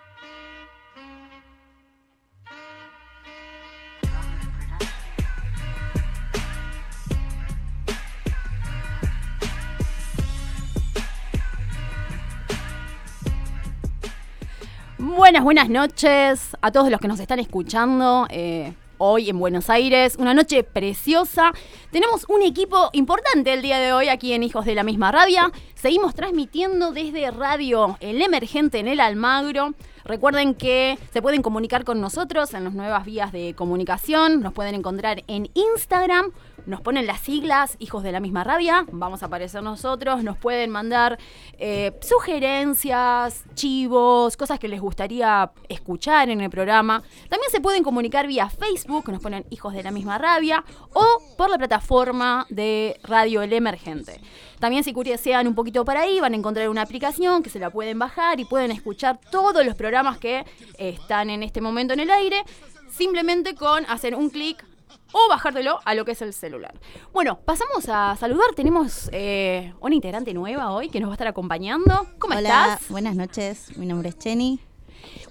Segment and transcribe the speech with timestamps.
[15.16, 18.26] Buenas, buenas noches a todos los que nos están escuchando.
[18.30, 21.52] eh, hoy en Buenos Aires, una noche preciosa.
[21.90, 25.50] Tenemos un equipo importante el día de hoy aquí en Hijos de la Misma Rabia.
[25.74, 29.74] Seguimos transmitiendo desde Radio El Emergente en el Almagro.
[30.04, 34.40] Recuerden que se pueden comunicar con nosotros en las nuevas vías de comunicación.
[34.42, 36.32] Nos pueden encontrar en Instagram.
[36.66, 38.84] Nos ponen las siglas Hijos de la Misma Rabia.
[38.92, 40.22] Vamos a aparecer nosotros.
[40.22, 41.18] Nos pueden mandar
[41.58, 47.02] eh, sugerencias, chivos, cosas que les gustaría escuchar en el programa.
[47.28, 49.08] También se pueden comunicar vía Facebook.
[49.10, 50.64] Nos ponen Hijos de la Misma Rabia.
[50.92, 51.04] O
[51.36, 54.20] por la plataforma de Radio El Emergente.
[54.58, 57.70] También si curiosean un poquito por ahí, van a encontrar una aplicación que se la
[57.70, 60.44] pueden bajar y pueden escuchar todos los programas que
[60.78, 62.44] están en este momento en el aire,
[62.90, 64.64] simplemente con hacer un clic
[65.12, 66.74] o bajártelo a lo que es el celular.
[67.12, 68.54] Bueno, pasamos a saludar.
[68.54, 72.06] Tenemos eh, una integrante nueva hoy que nos va a estar acompañando.
[72.18, 72.88] ¿Cómo Hola, estás?
[72.88, 73.76] buenas noches.
[73.76, 74.60] Mi nombre es Jenny.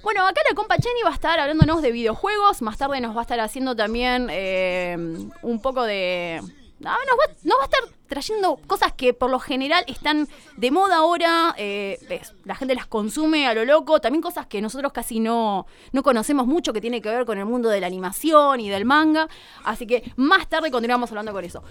[0.01, 2.61] Bueno, acá la compa Jenny va a estar hablándonos de videojuegos.
[2.61, 4.95] Más tarde nos va a estar haciendo también eh,
[5.41, 6.41] un poco de.
[6.85, 10.27] Ah, nos, va, nos va a estar trayendo cosas que por lo general están
[10.57, 11.55] de moda ahora.
[11.57, 14.01] eh, ves, la gente las consume a lo loco.
[14.01, 17.45] También cosas que nosotros casi no, no conocemos mucho, que tiene que ver con el
[17.45, 19.29] mundo de la animación y del manga.
[19.63, 21.63] Así que más tarde continuamos hablando con eso.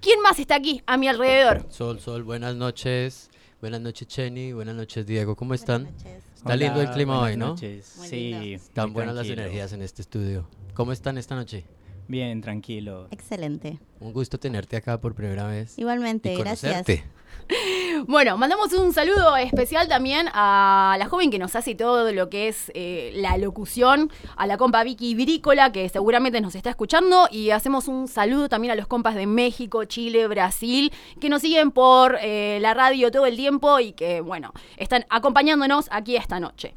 [0.00, 1.66] ¿Quién más está aquí a mi alrededor?
[1.68, 3.30] Sol, Sol, buenas noches.
[3.60, 4.52] Buenas noches, Chenny.
[4.52, 5.34] Buenas noches, Diego.
[5.34, 5.84] ¿Cómo están?
[5.84, 6.22] noches.
[6.36, 7.48] Está lindo el clima buenas hoy, ¿no?
[7.48, 7.84] noches.
[7.86, 8.54] Sí.
[8.54, 10.48] Están buenas las energías en este estudio.
[10.74, 11.64] ¿Cómo están esta noche?
[12.08, 13.08] Bien, tranquilo.
[13.10, 13.78] Excelente.
[14.00, 15.78] Un gusto tenerte acá por primera vez.
[15.78, 16.86] Igualmente, y gracias.
[18.06, 22.48] Bueno, mandamos un saludo especial también a la joven que nos hace todo lo que
[22.48, 27.50] es eh, la locución, a la compa Vicky Brícola, que seguramente nos está escuchando, y
[27.50, 32.18] hacemos un saludo también a los compas de México, Chile, Brasil, que nos siguen por
[32.20, 36.74] eh, la radio todo el tiempo y que, bueno, están acompañándonos aquí esta noche.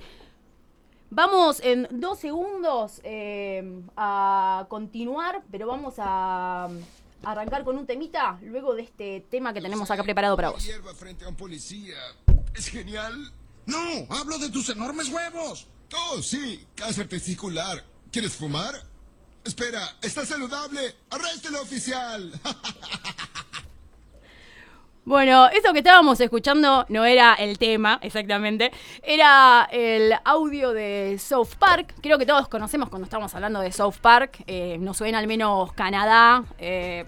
[1.12, 6.70] Vamos en dos segundos eh, a continuar, pero vamos a
[7.24, 10.64] arrancar con un temita luego de este tema que tenemos acá preparado para vos.
[10.98, 11.98] Frente a un policía.
[12.53, 13.31] ¿Es genial?
[13.66, 15.68] No, hablo de tus enormes huevos.
[15.94, 17.84] Oh, sí, cáncer testicular.
[18.12, 18.75] ¿Quieres fumar?
[19.44, 20.96] Espera, está saludable.
[21.09, 22.31] Arréstelo, oficial.
[25.06, 28.72] Bueno, eso que estábamos escuchando no era el tema exactamente,
[29.02, 31.96] era el audio de South Park.
[32.02, 34.44] Creo que todos conocemos cuando estamos hablando de South Park.
[34.46, 37.06] Eh, nos suena al menos Canadá, eh,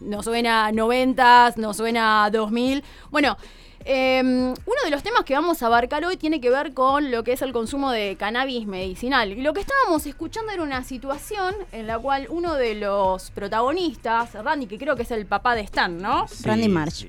[0.00, 2.84] nos suena 90, nos suena 2000.
[3.10, 3.38] Bueno,
[3.84, 7.24] eh, uno de los temas que vamos a abarcar hoy tiene que ver con lo
[7.24, 9.32] que es el consumo de cannabis medicinal.
[9.32, 14.34] Y lo que estábamos escuchando era una situación en la cual uno de los protagonistas,
[14.34, 16.26] Randy, que creo que es el papá de Stan, ¿no?
[16.42, 17.06] Randy Marsh.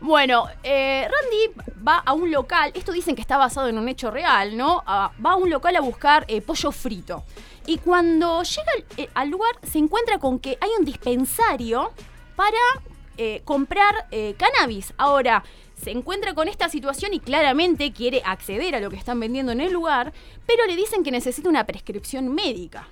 [0.00, 4.10] Bueno, eh, Randy va a un local, esto dicen que está basado en un hecho
[4.10, 4.82] real, ¿no?
[4.86, 7.24] Ah, va a un local a buscar eh, pollo frito.
[7.66, 11.92] Y cuando llega al, eh, al lugar se encuentra con que hay un dispensario
[12.34, 12.56] para
[13.20, 14.94] eh, comprar eh, cannabis.
[14.96, 15.42] Ahora,
[15.80, 19.60] se encuentra con esta situación y claramente quiere acceder a lo que están vendiendo en
[19.60, 20.12] el lugar,
[20.46, 22.88] pero le dicen que necesita una prescripción médica.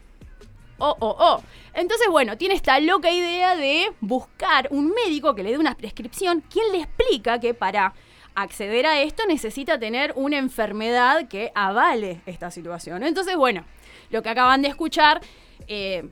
[0.79, 1.43] Oh, oh, oh.
[1.75, 6.43] Entonces, bueno, tiene esta loca idea de buscar un médico que le dé una prescripción,
[6.43, 7.95] quien le explica que para
[8.35, 13.03] acceder a esto necesita tener una enfermedad que avale esta situación.
[13.03, 13.65] Entonces, bueno,
[14.11, 15.23] lo que acaban de escuchar,
[15.67, 16.05] eh,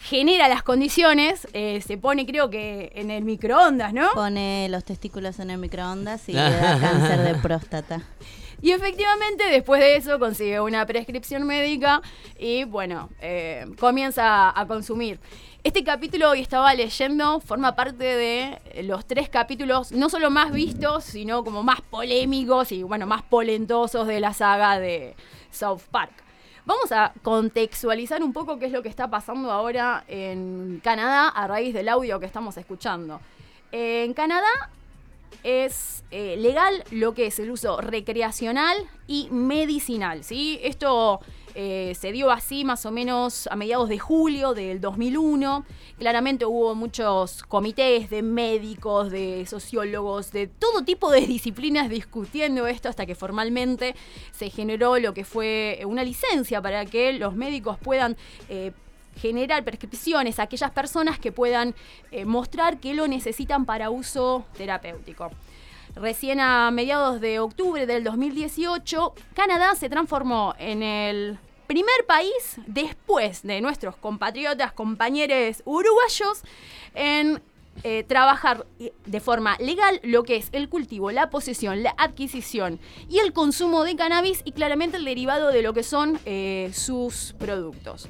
[0.00, 4.10] genera las condiciones, eh, se pone creo que en el microondas, ¿no?
[4.14, 8.02] Pone los testículos en el microondas y le da cáncer de próstata.
[8.62, 12.00] Y efectivamente, después de eso, consigue una prescripción médica
[12.38, 15.20] y, bueno, eh, comienza a consumir.
[15.62, 21.04] Este capítulo, hoy estaba leyendo, forma parte de los tres capítulos, no solo más vistos,
[21.04, 25.14] sino como más polémicos y, bueno, más polentosos de la saga de
[25.50, 26.23] South Park.
[26.66, 31.46] Vamos a contextualizar un poco qué es lo que está pasando ahora en Canadá a
[31.46, 33.20] raíz del audio que estamos escuchando.
[33.70, 34.70] En Canadá
[35.42, 40.24] es eh, legal lo que es el uso recreacional y medicinal.
[40.24, 40.58] ¿sí?
[40.62, 41.20] Esto
[41.54, 45.64] eh, se dio así más o menos a mediados de julio del 2001.
[45.98, 52.88] Claramente hubo muchos comités de médicos, de sociólogos, de todo tipo de disciplinas discutiendo esto
[52.88, 53.94] hasta que formalmente
[54.32, 58.16] se generó lo que fue una licencia para que los médicos puedan
[58.48, 58.72] eh,
[59.16, 61.74] generar prescripciones a aquellas personas que puedan
[62.10, 65.30] eh, mostrar que lo necesitan para uso terapéutico.
[65.96, 71.38] Recién a mediados de octubre del 2018, Canadá se transformó en el
[71.68, 76.42] primer país después de nuestros compatriotas, compañeros uruguayos,
[76.94, 77.40] en
[77.84, 78.66] eh, trabajar
[79.06, 83.84] de forma legal lo que es el cultivo, la posesión, la adquisición y el consumo
[83.84, 88.08] de cannabis y claramente el derivado de lo que son eh, sus productos.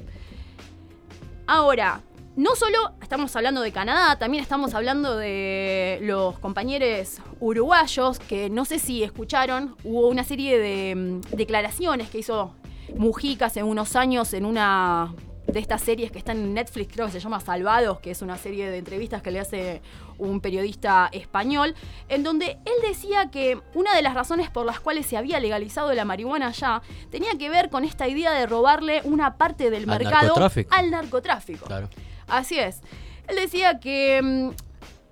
[1.47, 2.01] Ahora,
[2.35, 8.65] no solo estamos hablando de Canadá, también estamos hablando de los compañeros uruguayos que no
[8.65, 12.53] sé si escucharon, hubo una serie de mm, declaraciones que hizo
[12.95, 15.13] Mujica hace unos años en una
[15.47, 18.37] de estas series que están en Netflix, creo que se llama Salvados, que es una
[18.37, 19.81] serie de entrevistas que le hace
[20.17, 21.75] un periodista español,
[22.09, 25.93] en donde él decía que una de las razones por las cuales se había legalizado
[25.93, 29.99] la marihuana allá tenía que ver con esta idea de robarle una parte del Al
[29.99, 30.73] mercado narcotráfico.
[30.73, 31.65] al narcotráfico.
[31.67, 31.89] Claro.
[32.27, 32.81] Así es.
[33.27, 34.49] Él decía que mm,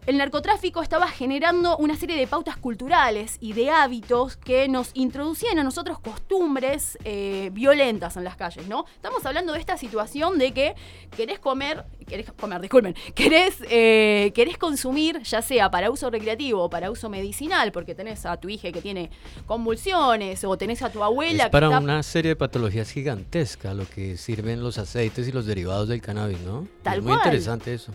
[0.06, 5.60] el narcotráfico estaba generando una serie de pautas culturales y de hábitos que nos introducían
[5.60, 8.86] a nosotros costumbres eh, violentas en las calles, ¿no?
[8.96, 10.76] Estamos hablando de esta situación de que
[11.16, 16.70] querés comer, querés comer, disculpen, querés, eh, querés consumir, ya sea para uso recreativo o
[16.70, 19.10] para uso medicinal, porque tenés a tu hija que tiene
[19.46, 21.84] convulsiones o tenés a tu abuela Es para que está...
[21.84, 26.42] una serie de patologías gigantescas lo que sirven los aceites y los derivados del cannabis,
[26.42, 26.68] ¿no?
[26.82, 27.26] Tal es muy cual.
[27.26, 27.92] interesante eso.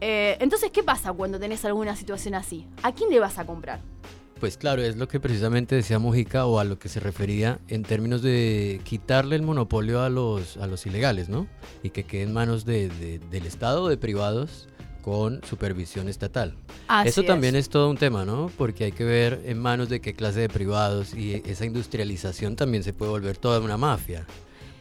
[0.00, 2.66] Eh, entonces, ¿qué pasa cuando tenés alguna situación así?
[2.82, 3.80] ¿A quién le vas a comprar?
[4.40, 7.82] Pues claro, es lo que precisamente decía Mujica o a lo que se refería en
[7.82, 11.46] términos de quitarle el monopolio a los, a los ilegales, ¿no?
[11.82, 14.66] Y que quede en manos de- de- del Estado o de privados
[15.02, 16.54] con supervisión estatal.
[16.88, 17.66] Así Eso también es.
[17.66, 18.50] es todo un tema, ¿no?
[18.56, 22.82] Porque hay que ver en manos de qué clase de privados y esa industrialización también
[22.82, 24.24] se puede volver toda una mafia.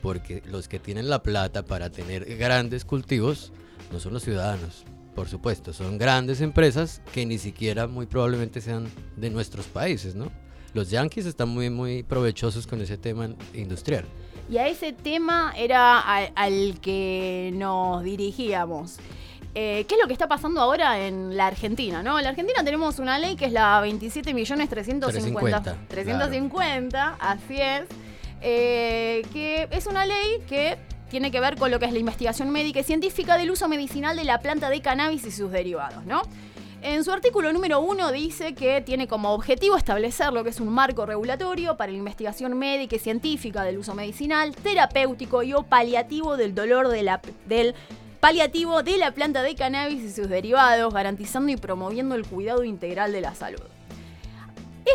[0.02, 3.52] Porque los que tienen la plata para tener grandes cultivos
[3.92, 8.88] no son los ciudadanos, por supuesto, son grandes empresas que ni siquiera muy probablemente sean
[9.18, 10.32] de nuestros países, ¿no?
[10.74, 14.06] Los yanquis están muy, muy provechosos con ese tema industrial.
[14.50, 18.98] Y a ese tema era al, al que nos dirigíamos.
[19.56, 22.04] Eh, ¿Qué es lo que está pasando ahora en la Argentina?
[22.04, 22.18] ¿no?
[22.20, 24.70] En la Argentina tenemos una ley que es la 27.350.000.
[24.70, 27.84] 350, 350, así es.
[28.42, 30.78] eh, que es una ley que
[31.10, 34.16] tiene que ver con lo que es la investigación médica y científica del uso medicinal
[34.16, 36.22] de la planta de cannabis y sus derivados, ¿no?
[36.82, 40.70] En su artículo número uno dice que tiene como objetivo establecer lo que es un
[40.70, 46.38] marco regulatorio para la investigación médica y científica del uso medicinal, terapéutico y o paliativo
[46.38, 47.76] del dolor de la, del
[48.22, 53.12] paliativo de la planta de cannabis y sus derivados, garantizando y promoviendo el cuidado integral
[53.12, 53.62] de la salud.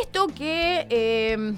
[0.03, 1.55] Esto que, eh,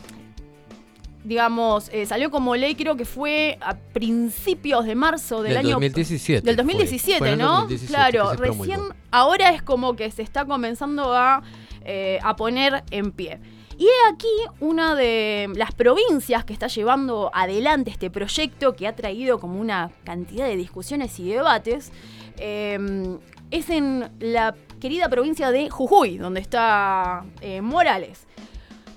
[1.27, 5.71] digamos, eh, salió como ley, creo que fue a principios de marzo del, Del año
[5.75, 6.65] 2017 Del fue.
[6.65, 7.53] 2017, Fue en el ¿no?
[7.63, 8.95] 2017 claro, recién promulgó.
[9.11, 11.43] ahora es como que se está comenzando a,
[11.85, 13.41] eh, a poner en pie.
[13.79, 14.29] Y he aquí
[14.61, 19.91] una de las provincias que está llevando adelante este proyecto que ha traído como una
[20.05, 21.93] cantidad de discusiones y debates.
[22.39, 23.19] eh,
[23.51, 28.27] es en la querida provincia de Jujuy, donde está eh, Morales.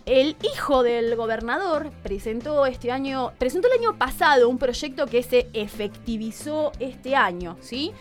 [0.09, 5.47] El hijo del gobernador presentó este año, presentó el año pasado un proyecto que se
[5.53, 7.91] efectivizó este año, ¿sí?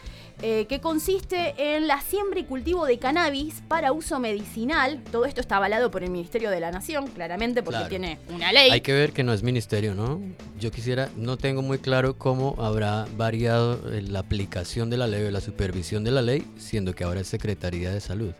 [0.41, 5.03] Eh, que consiste en la siembra y cultivo de cannabis para uso medicinal.
[5.13, 7.91] Todo esto está avalado por el Ministerio de la Nación, claramente, porque Claro.
[7.91, 8.71] tiene una ley.
[8.71, 10.19] Hay que ver que no es ministerio, ¿no?
[10.59, 15.25] Yo quisiera, no tengo muy claro cómo habrá variado eh, la aplicación de la ley
[15.25, 18.33] o la supervisión de la ley, siendo que ahora es Secretaría de Salud.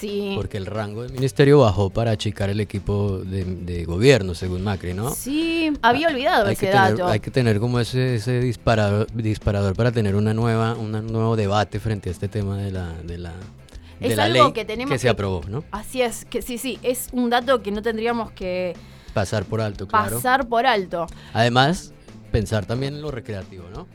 [0.00, 0.32] Sí.
[0.34, 4.94] Porque el rango del ministerio bajó para achicar el equipo de, de gobierno, según Macri,
[4.94, 5.14] ¿no?
[5.14, 7.06] Sí, había olvidado hay ese que tener, dato.
[7.06, 11.80] Hay que tener como ese, ese disparador, disparador para tener una nueva, un nuevo debate
[11.80, 13.32] frente a este tema de la, de la,
[14.00, 15.64] de es la algo ley que tenemos se aprobó, ¿no?
[15.70, 18.74] Así es, que sí, sí, es un dato que no tendríamos que
[19.12, 20.16] Pasar por alto, claro.
[20.16, 21.06] pasar por alto.
[21.32, 21.92] Además,
[22.30, 23.88] pensar también en lo recreativo, ¿no?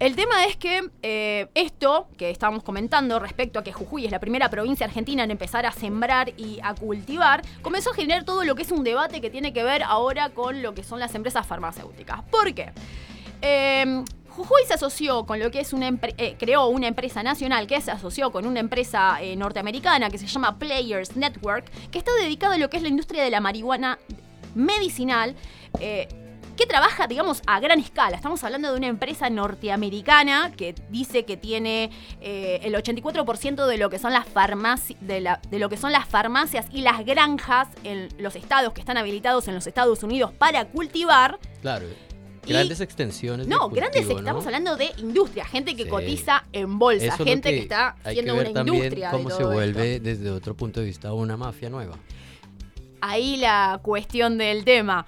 [0.00, 4.18] El tema es que eh, esto que estábamos comentando respecto a que Jujuy es la
[4.18, 8.54] primera provincia argentina en empezar a sembrar y a cultivar, comenzó a generar todo lo
[8.54, 11.46] que es un debate que tiene que ver ahora con lo que son las empresas
[11.46, 12.22] farmacéuticas.
[12.30, 12.72] ¿Por qué?
[13.42, 17.78] Eh, Jujuy se asoció con lo que es una eh, creó una empresa nacional que
[17.82, 22.54] se asoció con una empresa eh, norteamericana que se llama Players Network, que está dedicada
[22.54, 23.98] a lo que es la industria de la marihuana
[24.54, 25.36] medicinal.
[26.60, 28.16] Que trabaja, digamos, a gran escala.
[28.16, 31.90] Estamos hablando de una empresa norteamericana que dice que tiene
[32.20, 35.90] eh, el 84% de lo que son las farmacias, de, la- de lo que son
[35.92, 40.32] las farmacias y las granjas en los estados que están habilitados en los Estados Unidos
[40.32, 41.38] para cultivar.
[41.62, 41.86] Claro.
[42.46, 43.46] Y- Grandes extensiones.
[43.46, 44.18] No, grandes, ¿no?
[44.18, 45.88] estamos hablando de industria, gente que Sí.
[45.88, 49.10] cotiza en bolsa, Eso gente que, está hay siendo que ver una industria.
[49.10, 50.04] de cómo se vuelve esto.
[50.04, 51.96] desde otro punto de vista una mafia nueva.
[53.02, 55.06] ahí la cuestión del tema.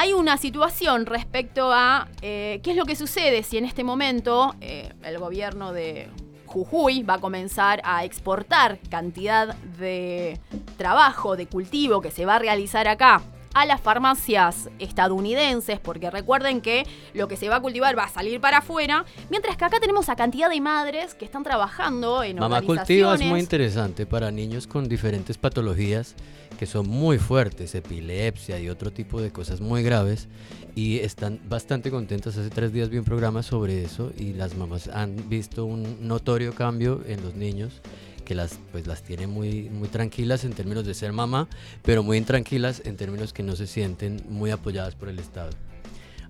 [0.00, 4.54] Hay una situación respecto a eh, qué es lo que sucede si en este momento
[4.60, 6.06] eh, el gobierno de
[6.46, 10.38] Jujuy va a comenzar a exportar cantidad de
[10.76, 13.22] trabajo, de cultivo que se va a realizar acá
[13.54, 18.08] a las farmacias estadounidenses, porque recuerden que lo que se va a cultivar va a
[18.08, 22.38] salir para afuera, mientras que acá tenemos a cantidad de madres que están trabajando en
[22.38, 22.62] Mamá.
[22.62, 26.14] Cultiva es muy interesante para niños con diferentes patologías
[26.58, 30.28] que son muy fuertes, epilepsia y otro tipo de cosas muy graves.
[30.74, 32.36] Y están bastante contentas.
[32.36, 36.54] Hace tres días vi un programa sobre eso y las mamás han visto un notorio
[36.54, 37.80] cambio en los niños
[38.28, 41.48] que las, pues, las tiene muy, muy tranquilas en términos de ser mamá,
[41.82, 45.48] pero muy intranquilas en términos que no se sienten muy apoyadas por el Estado.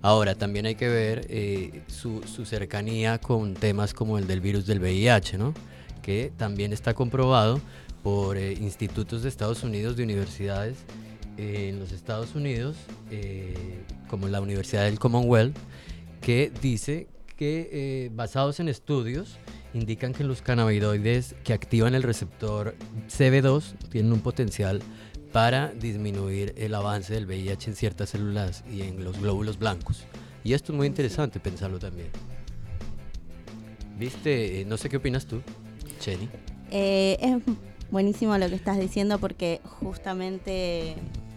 [0.01, 4.65] Ahora, también hay que ver eh, su, su cercanía con temas como el del virus
[4.65, 5.53] del VIH, ¿no?
[6.01, 7.59] que también está comprobado
[8.01, 10.77] por eh, institutos de Estados Unidos, de universidades
[11.37, 12.77] eh, en los Estados Unidos,
[13.11, 15.57] eh, como la Universidad del Commonwealth,
[16.21, 17.07] que dice
[17.39, 19.37] que eh, basados en estudios
[19.73, 22.75] indican que los cannabinoides que activan el receptor
[23.07, 24.81] CB2 tienen un potencial
[25.31, 30.03] para disminuir el avance del VIH en ciertas células y en los glóbulos blancos.
[30.43, 32.09] Y esto es muy interesante pensarlo también.
[33.97, 35.41] Viste, Eh, no sé qué opinas tú,
[36.01, 36.27] Chenny.
[36.71, 37.37] Eh, es
[37.89, 40.89] buenísimo lo que estás diciendo porque justamente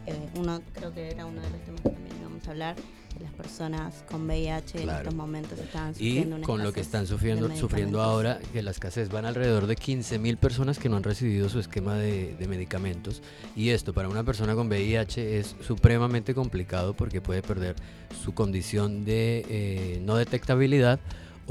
[0.07, 2.77] eh, uno creo que era uno de los temas que también íbamos a hablar
[3.23, 7.07] las personas con VIH en estos momentos están Y sufriendo una con lo que están
[7.07, 11.03] sufriendo, sufriendo ahora, que la escasez van alrededor de 15 mil personas que no han
[11.03, 13.23] recibido su esquema de, de medicamentos.
[13.57, 17.77] Y esto para una persona con VIH es supremamente complicado porque puede perder
[18.23, 21.01] su condición de eh, no detectabilidad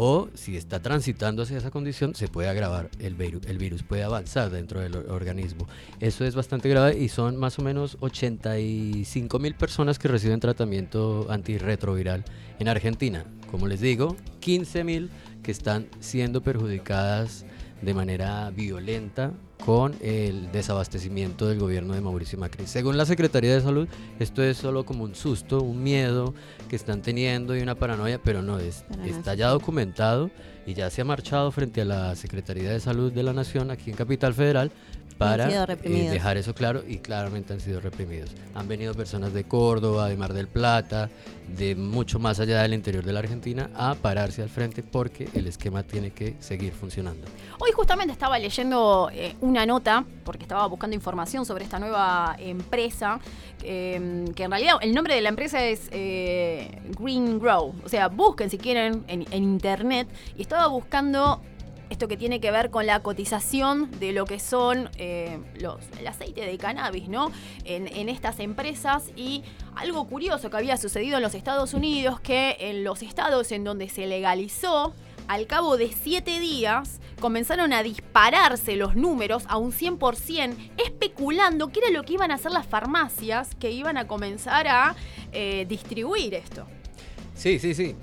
[0.03, 4.01] o si está transitando hacia esa condición se puede agravar el virus, el virus puede
[4.01, 5.67] avanzar dentro del or- organismo.
[6.00, 11.27] Eso es bastante grave y son más o menos 85 mil personas que reciben tratamiento
[11.29, 12.24] antirretroviral
[12.58, 13.25] en Argentina.
[13.51, 15.12] Como les digo, 15 mil
[15.43, 17.46] que están siendo perjudicadas
[17.82, 19.32] de manera violenta
[19.66, 22.66] con el desabastecimiento del gobierno de Mauricio Macri.
[22.66, 23.88] Según la Secretaría de Salud,
[24.20, 26.34] esto es solo como un susto, un miedo
[26.70, 30.32] que están teniendo y una paranoia, pero no es, está ya documentado
[30.66, 33.92] y ya se ha marchado frente a la Secretaría de Salud de la Nación aquí
[33.92, 34.72] en Capital Federal
[35.22, 38.32] para eh, dejar eso claro y claramente han sido reprimidos.
[38.56, 41.10] Han venido personas de Córdoba, de Mar del Plata,
[41.58, 45.48] de mucho más allá del interior de la Argentina a pararse al frente porque el
[45.48, 47.28] esquema tiene que seguir funcionando.
[47.60, 53.20] Hoy justamente estaba leyendo eh, una nota, porque estaba buscando información sobre esta nueva empresa,
[53.63, 57.75] eh, que en realidad el nombre de la empresa es eh, Green Grow.
[57.86, 60.08] O sea, busquen si quieren en, en internet.
[60.38, 61.42] Y estaba buscando
[61.92, 66.08] esto que tiene que ver con la cotización de lo que son eh, los, el
[66.08, 67.32] aceite de cannabis, ¿no?
[67.66, 69.44] En, estas empresas y
[69.76, 73.90] algo curioso que había sucedido en los Estados Unidos, que en los estados en donde
[73.90, 74.94] se legalizó,
[75.28, 81.80] al cabo de siete días comenzaron a dispararse los números a un 100%, especulando qué
[81.80, 84.96] era lo que iban a hacer las farmacias que iban a comenzar a
[85.32, 86.66] eh, distribuir esto.
[87.36, 87.96] Sí, sí, sí.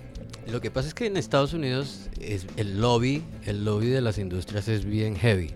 [0.50, 4.18] Lo que pasa es que en Estados Unidos es el lobby, el lobby de las
[4.18, 5.50] industrias es bien heavy,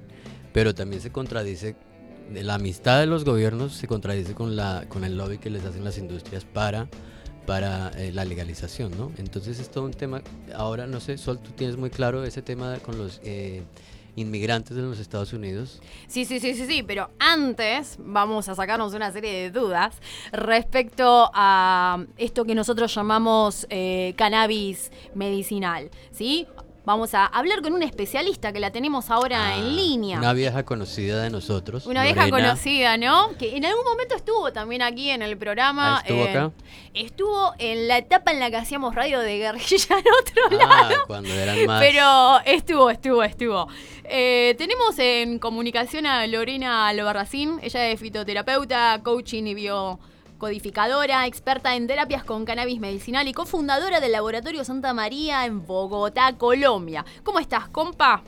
[0.52, 1.76] pero también se contradice
[2.32, 5.84] la amistad de los gobiernos se contradice con la con el lobby que les hacen
[5.84, 6.88] las industrias para
[7.46, 9.11] para eh, la legalización, ¿no?
[9.18, 10.22] Entonces es todo un tema.
[10.54, 13.64] Ahora no sé, Sol, tú tienes muy claro ese tema con los eh,
[14.16, 15.81] inmigrantes en los Estados Unidos.
[16.07, 19.97] Sí, sí, sí, sí, sí, pero antes vamos a sacarnos una serie de dudas
[20.33, 26.47] respecto a esto que nosotros llamamos eh, cannabis medicinal, ¿sí?
[26.85, 30.19] Vamos a hablar con una especialista que la tenemos ahora Ah, en línea.
[30.19, 31.87] Una vieja conocida de nosotros.
[31.87, 33.31] Una vieja conocida, ¿no?
[33.39, 35.99] Que en algún momento estuvo también aquí en el programa.
[35.99, 36.51] Ah, ¿estuvo eh, acá?
[36.93, 40.05] Estuvo en la etapa en la que hacíamos radio de guerrilla en
[40.51, 40.95] otro Ah, lado.
[41.07, 41.81] cuando eran más.
[41.81, 43.69] Pero estuvo, estuvo, estuvo.
[44.05, 47.61] Eh, tenemos en comunicación a Lorena Albarracín.
[47.62, 49.55] Ella es fitoterapeuta, coaching y
[50.46, 56.32] biocodificadora, experta en terapias con cannabis medicinal y cofundadora del Laboratorio Santa María en Bogotá,
[56.37, 57.04] Colombia.
[57.22, 58.22] ¿Cómo estás, compa?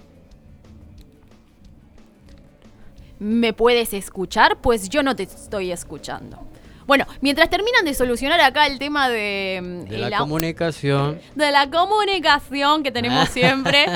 [3.18, 4.58] ¿Me puedes escuchar?
[4.60, 6.38] Pues yo no te estoy escuchando.
[6.86, 11.18] Bueno, mientras terminan de solucionar acá el tema de, De el la comunicación.
[11.34, 13.86] de la comunicación que tenemos siempre.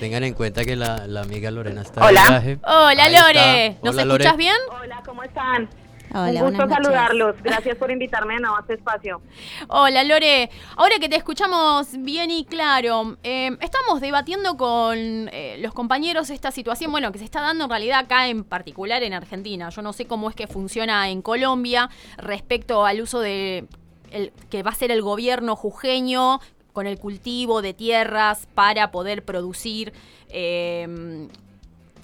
[0.00, 2.22] Tengan en cuenta que la, la amiga Lorena está Hola.
[2.22, 2.58] de viaje.
[2.66, 3.66] Hola, Ahí Lore.
[3.66, 3.84] está.
[3.86, 4.36] ¿Nos Hola, escuchas Lore.
[4.38, 4.56] bien?
[4.82, 5.68] Hola, ¿cómo están?
[6.16, 7.34] Hola, Un gusto saludarlos.
[7.42, 9.20] Gracias por invitarme de nuevo a este espacio.
[9.68, 10.48] Hola, Lore.
[10.76, 16.52] Ahora que te escuchamos bien y claro, eh, estamos debatiendo con eh, los compañeros esta
[16.52, 19.70] situación, bueno, que se está dando en realidad acá en particular en Argentina.
[19.70, 23.66] Yo no sé cómo es que funciona en Colombia respecto al uso de
[24.12, 26.38] el, que va a ser el gobierno jujeño
[26.72, 29.92] con el cultivo de tierras para poder producir,
[30.28, 31.28] eh,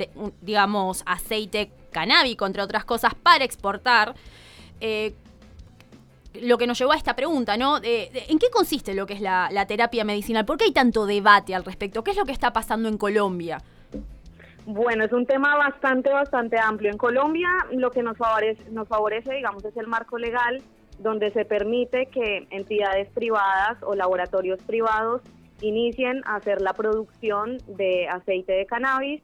[0.01, 4.15] te- un- digamos, aceite canábico, entre otras cosas, para exportar.
[4.81, 5.13] Eh,
[6.41, 7.79] lo que nos llevó a esta pregunta, ¿no?
[7.83, 10.45] ¿En qué consiste lo que es la, la terapia medicinal?
[10.45, 12.05] ¿Por qué hay tanto debate al respecto?
[12.05, 13.59] ¿Qué es lo que está pasando en Colombia?
[14.65, 16.91] Bueno, es un tema bastante, bastante amplio.
[16.93, 20.63] En Colombia lo que nos favorece, nos favorece, digamos, es el marco legal
[21.01, 25.23] donde se permite que entidades privadas o laboratorios privados
[25.63, 29.21] inicien a hacer la producción de aceite de cannabis.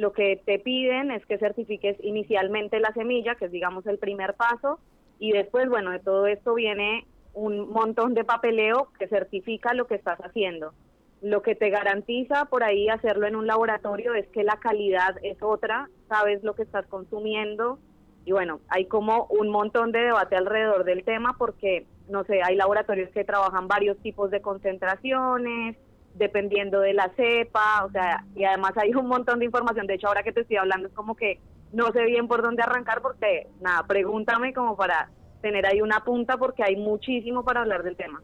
[0.00, 4.32] Lo que te piden es que certifiques inicialmente la semilla, que es, digamos, el primer
[4.32, 4.80] paso,
[5.18, 7.04] y después, bueno, de todo esto viene
[7.34, 10.72] un montón de papeleo que certifica lo que estás haciendo.
[11.20, 15.36] Lo que te garantiza por ahí hacerlo en un laboratorio es que la calidad es
[15.42, 17.78] otra, sabes lo que estás consumiendo
[18.24, 22.56] y bueno, hay como un montón de debate alrededor del tema porque, no sé, hay
[22.56, 25.76] laboratorios que trabajan varios tipos de concentraciones,
[26.20, 29.86] dependiendo de la cepa, o sea, y además hay un montón de información.
[29.86, 31.40] De hecho, ahora que te estoy hablando es como que
[31.72, 36.36] no sé bien por dónde arrancar porque, nada, pregúntame como para tener ahí una punta
[36.36, 38.20] porque hay muchísimo para hablar del tema.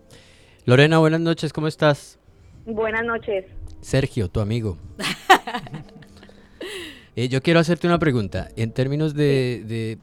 [0.67, 2.19] Lorena, buenas noches, ¿cómo estás?
[2.67, 3.47] Buenas noches.
[3.81, 4.77] Sergio, tu amigo.
[7.19, 8.49] Eh, yo quiero hacerte una pregunta.
[8.57, 9.97] En términos de, de,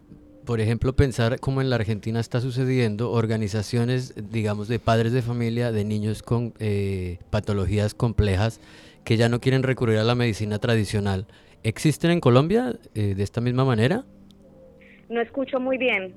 [0.45, 5.71] por ejemplo, pensar cómo en la Argentina está sucediendo, organizaciones, digamos, de padres de familia,
[5.71, 8.59] de niños con eh, patologías complejas
[9.03, 11.27] que ya no quieren recurrir a la medicina tradicional,
[11.63, 14.05] ¿existen en Colombia eh, de esta misma manera?
[15.09, 16.13] No escucho muy bien.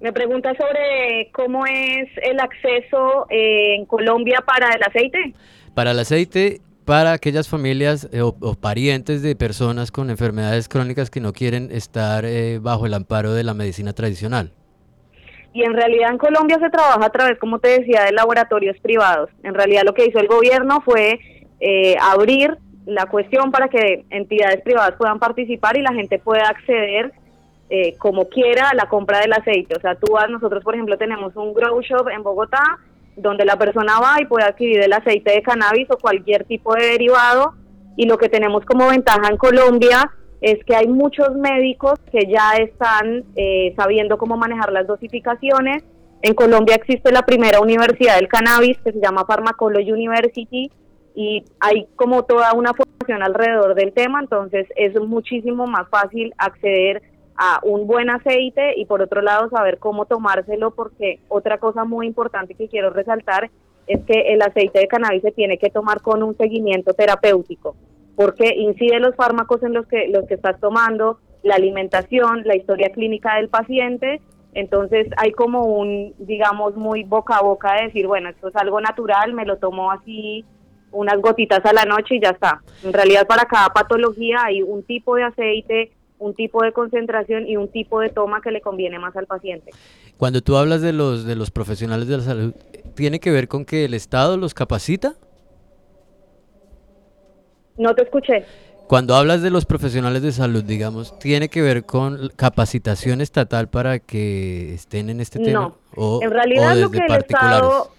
[0.00, 5.34] Me pregunta sobre cómo es el acceso eh, en Colombia para el aceite.
[5.74, 11.20] Para el aceite, para aquellas familias eh, o, parientes de personas con enfermedades crónicas que
[11.20, 14.52] no quieren estar eh, bajo el amparo de la medicina tradicional.
[15.52, 19.30] Y en realidad en Colombia se trabaja a través, como te decía, de laboratorios privados.
[19.42, 21.20] En realidad lo que hizo el gobierno fue
[21.60, 27.12] eh, abrir la cuestión para que entidades privadas puedan participar y la gente pueda acceder
[27.70, 29.74] eh, como quiera a la compra del aceite.
[29.76, 32.78] O sea, tú vas, nosotros por ejemplo tenemos un grow shop en Bogotá
[33.16, 36.86] donde la persona va y puede adquirir el aceite de cannabis o cualquier tipo de
[36.86, 37.54] derivado
[37.96, 42.52] y lo que tenemos como ventaja en Colombia es que hay muchos médicos que ya
[42.56, 45.82] están eh, sabiendo cómo manejar las dosificaciones.
[46.22, 50.70] En Colombia existe la primera universidad del cannabis que se llama Pharmacology University
[51.14, 57.02] y hay como toda una formación alrededor del tema, entonces es muchísimo más fácil acceder
[57.36, 62.06] a un buen aceite y por otro lado saber cómo tomárselo porque otra cosa muy
[62.06, 63.50] importante que quiero resaltar
[63.86, 67.76] es que el aceite de cannabis se tiene que tomar con un seguimiento terapéutico
[68.16, 72.90] porque incide los fármacos en los que los que estás tomando, la alimentación, la historia
[72.90, 74.20] clínica del paciente,
[74.54, 78.80] entonces hay como un digamos muy boca a boca de decir, bueno, esto es algo
[78.80, 80.44] natural, me lo tomo así
[80.92, 82.62] unas gotitas a la noche y ya está.
[82.84, 87.56] En realidad para cada patología hay un tipo de aceite un tipo de concentración y
[87.56, 89.72] un tipo de toma que le conviene más al paciente.
[90.16, 92.54] Cuando tú hablas de los de los profesionales de la salud,
[92.94, 95.14] ¿tiene que ver con que el Estado los capacita?
[97.76, 98.44] No te escuché.
[98.86, 103.98] Cuando hablas de los profesionales de salud, digamos, ¿tiene que ver con capacitación estatal para
[103.98, 105.60] que estén en este tema?
[105.60, 107.12] No, O, en realidad o lo que el.
[107.12, 107.90] Estado...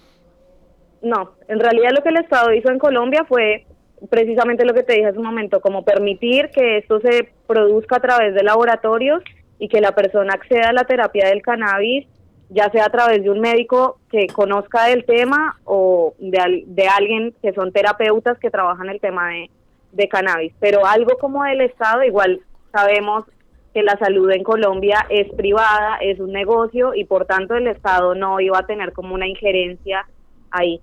[1.02, 3.66] No, en realidad lo que el Estado hizo en Colombia fue
[4.10, 8.00] precisamente lo que te dije hace un momento, como permitir que esto se produzca a
[8.00, 9.22] través de laboratorios
[9.58, 12.06] y que la persona acceda a la terapia del cannabis,
[12.50, 17.34] ya sea a través de un médico que conozca del tema o de, de alguien
[17.42, 19.50] que son terapeutas que trabajan el tema de,
[19.92, 20.52] de cannabis.
[20.60, 22.40] Pero algo como del Estado, igual
[22.72, 23.24] sabemos
[23.74, 28.14] que la salud en Colombia es privada, es un negocio y por tanto el Estado
[28.14, 30.06] no iba a tener como una injerencia
[30.50, 30.80] ahí.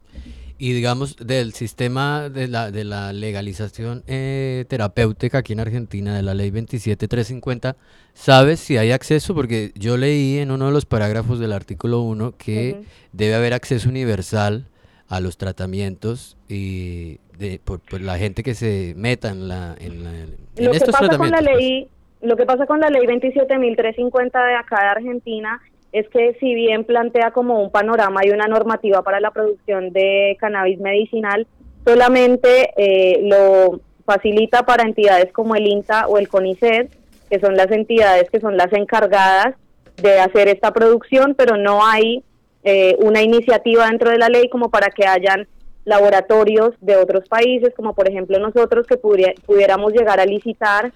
[0.64, 6.24] Y digamos, del sistema de la, de la legalización eh, terapéutica aquí en Argentina, de
[6.24, 7.76] la ley 27350,
[8.14, 9.36] ¿sabes si hay acceso?
[9.36, 12.78] Porque yo leí en uno de los parágrafos del artículo 1 que
[13.12, 14.68] debe haber acceso universal
[15.10, 20.12] a los tratamientos y de, por, la gente que se meta en, la, en, la,
[20.12, 21.18] en lo estos que pasa tratamientos.
[21.18, 21.58] Con la pues.
[21.58, 21.88] ley,
[22.22, 25.62] Lo que pasa con la ley 27.350 de acá de Argentina
[25.94, 30.36] es que si bien plantea como un panorama y una normativa para la producción de
[30.40, 31.46] cannabis medicinal,
[31.86, 36.92] solamente eh, lo facilita para entidades como el INTA o el CONICET,
[37.30, 39.56] que son las entidades que son las encargadas
[39.98, 42.24] de hacer esta producción, pero no hay
[42.64, 45.48] eh, una iniciativa dentro de la ley como para que hayan
[45.86, 50.92] laboratorios de otros países, como por ejemplo nosotros que pudiéramos llegar a licitar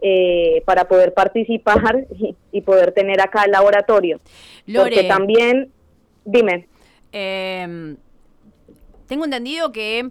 [0.00, 4.20] eh, para poder participar y, y, poder tener acá el laboratorio.
[4.66, 5.72] Lore, Porque también,
[6.24, 6.68] dime.
[7.12, 7.96] Eh,
[9.08, 10.10] tengo entendido que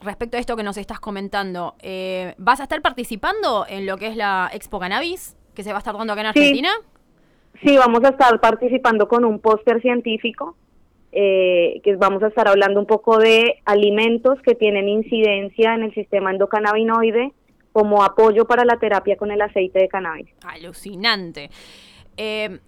[0.00, 4.08] respecto a esto que nos estás comentando, eh, ¿vas a estar participando en lo que
[4.08, 6.70] es la Expo Cannabis que se va a estar dando acá en Argentina?
[7.60, 10.56] Sí, sí vamos a estar participando con un póster científico.
[11.10, 15.94] Eh, que vamos a estar hablando un poco de alimentos que tienen incidencia en el
[15.94, 17.32] sistema endocannabinoide,
[17.72, 20.28] como apoyo para la terapia con el aceite de cannabis.
[20.46, 21.50] Alucinante.
[22.16, 22.58] Eh,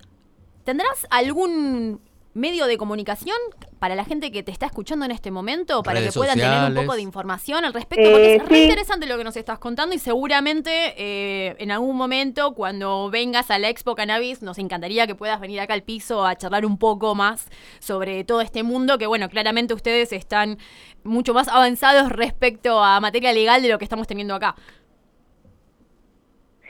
[0.64, 2.00] ¿Tendrás algún
[2.32, 3.36] medio de comunicación
[3.80, 6.70] para la gente que te está escuchando en este momento, para Redes que puedan tener
[6.70, 8.08] un poco de información al respecto?
[8.08, 8.62] Porque Eh, es re sí.
[8.64, 13.58] interesante lo que nos estás contando y seguramente eh, en algún momento cuando vengas a
[13.58, 17.16] la Expo Cannabis nos encantaría que puedas venir acá al piso a charlar un poco
[17.16, 17.48] más
[17.80, 20.58] sobre todo este mundo que bueno, claramente ustedes están
[21.02, 24.54] mucho más avanzados respecto a materia legal de lo que estamos teniendo acá.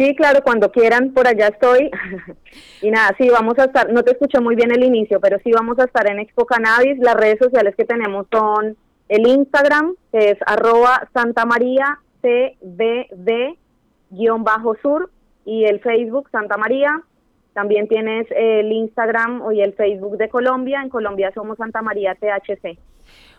[0.00, 1.90] Sí, claro, cuando quieran, por allá estoy.
[2.80, 5.52] y nada, sí, vamos a estar, no te escuché muy bien el inicio, pero sí
[5.52, 6.98] vamos a estar en Expo Cannabis.
[7.00, 8.78] Las redes sociales que tenemos son
[9.10, 13.60] el Instagram, que es arroba Santa María CBD-sur,
[15.44, 17.02] y el Facebook Santa María.
[17.52, 20.80] También tienes el Instagram y el Facebook de Colombia.
[20.82, 22.78] En Colombia somos Santa María THC.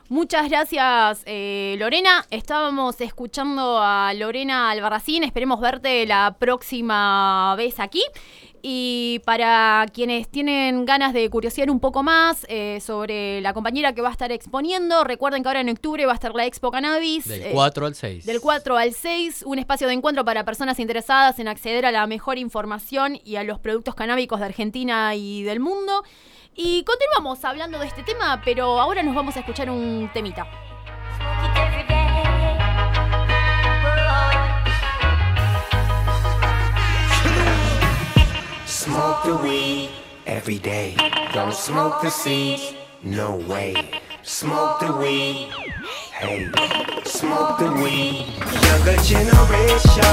[0.10, 2.26] Muchas gracias, eh, Lorena.
[2.30, 5.24] Estábamos escuchando a Lorena Albarracín.
[5.24, 8.04] Esperemos verte la próxima vez aquí.
[8.64, 14.02] Y para quienes tienen ganas de curiosear un poco más eh, sobre la compañera que
[14.02, 17.28] va a estar exponiendo, recuerden que ahora en octubre va a estar la Expo Cannabis.
[17.28, 18.26] Del eh, 4 al 6.
[18.26, 22.06] del 4 al 6, un espacio de encuentro para personas interesadas en acceder a la
[22.06, 26.04] mejor información y a los productos canábicos de Argentina y del mundo.
[26.56, 30.46] Y continuamos hablando de este tema, pero ahora nos vamos a escuchar un temita.
[38.66, 39.90] Smoke the weed
[40.26, 40.96] every day.
[41.34, 43.74] Don't smoke the seeds, no way.
[44.24, 45.48] Smoke the weed,
[46.12, 46.52] hey.
[47.06, 48.26] Smoke the weed.
[48.62, 50.04] Younger generation,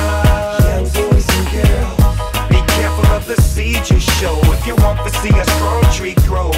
[0.62, 1.98] young boys and girls.
[3.19, 6.53] Of the seeds you show if you want to see a strong tree grow.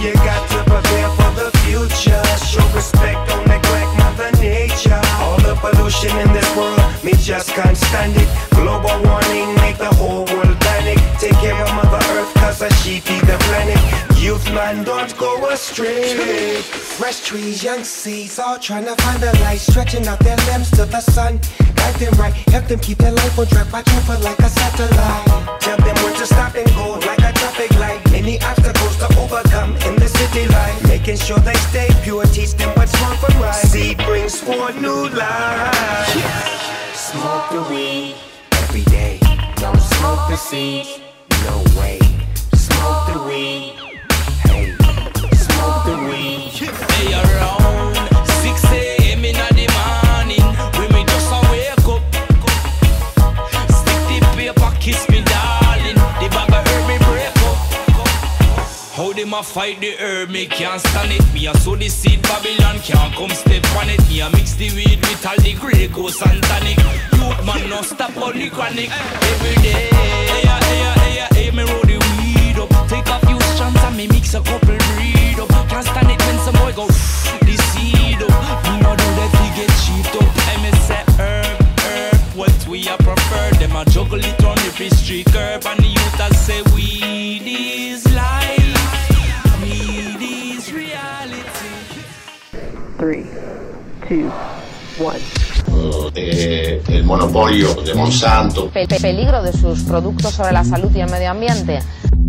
[0.00, 2.22] You got to prepare for the future.
[2.46, 4.98] Show respect, don't neglect Mother Nature.
[5.20, 8.28] All the pollution in this world, me just can't stand it.
[8.52, 10.98] Global warming make the whole world panic.
[11.20, 14.05] Take care of Mother Earth, cause she feed the planet.
[14.26, 16.60] Youth man, don't go astray.
[16.60, 19.60] Fresh trees, young seeds, all trying to find the light.
[19.60, 21.38] Stretching out their limbs to the sun.
[21.76, 23.72] Guide them right, help them keep their life on track.
[23.72, 25.60] Watch over like a satellite.
[25.60, 28.00] Tell them where to stop and go like a traffic light.
[28.12, 30.88] Any obstacles to overcome in the city life.
[30.88, 33.54] Making sure they stay pure, teach them what's wrong from right.
[33.54, 36.08] Seed brings forth new life.
[36.96, 38.16] Smoke the weed
[38.54, 39.20] every day.
[39.54, 40.98] Don't smoke the seeds,
[41.44, 42.05] no way.
[59.38, 61.34] a fight the herb, me can't stand it.
[61.34, 64.00] Me a sow the seed, Babylon can't come step on it.
[64.08, 66.78] Me a mix the weed with all the Grey Goose and tonic.
[67.12, 68.88] Youth man, no stop on the chronic.
[68.90, 72.70] Every day, hey, hey, hey, hey, me roll the weed up.
[72.88, 75.68] Take a few strands and me mix a couple breed up.
[75.68, 78.32] Can't stand it when some boy go the seed up.
[78.64, 80.32] Me no do that, he get cheat up.
[80.48, 83.50] I say herb, herb, what we a prefer.
[83.60, 88.06] Them a juggle it on every street curb, and the youth a say weed is
[88.14, 88.45] life.
[92.98, 93.26] Three,
[94.08, 94.30] two,
[94.98, 95.20] one.
[96.14, 98.70] Eh, el monopolio de Monsanto.
[98.70, 101.80] Pe peligro de sus productos sobre la salud y el medio ambiente.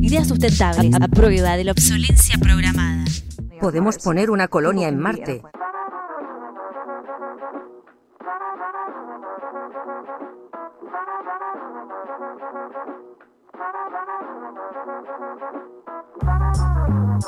[0.01, 3.05] Ideas sustentables a prueba de la obsolencia programada.
[3.61, 5.41] Podemos poner una colonia en Marte.
[17.17, 17.25] Mira,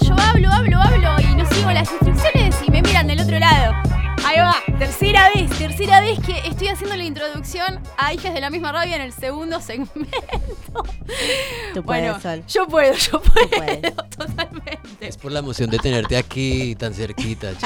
[0.00, 3.74] yo hablo, hablo, hablo y no sigo las instrucciones y me miran del otro lado.
[4.26, 8.50] Ahí va, tercera vez, tercera vez que estoy haciendo la introducción a Hijas de la
[8.50, 10.02] misma rabia en el segundo segmento.
[11.74, 12.44] Tú Bueno, puedes, Sol.
[12.48, 13.94] yo puedo, yo puedo, puedes.
[14.16, 14.78] totalmente.
[15.00, 17.52] Es por la emoción de tenerte aquí tan cerquita.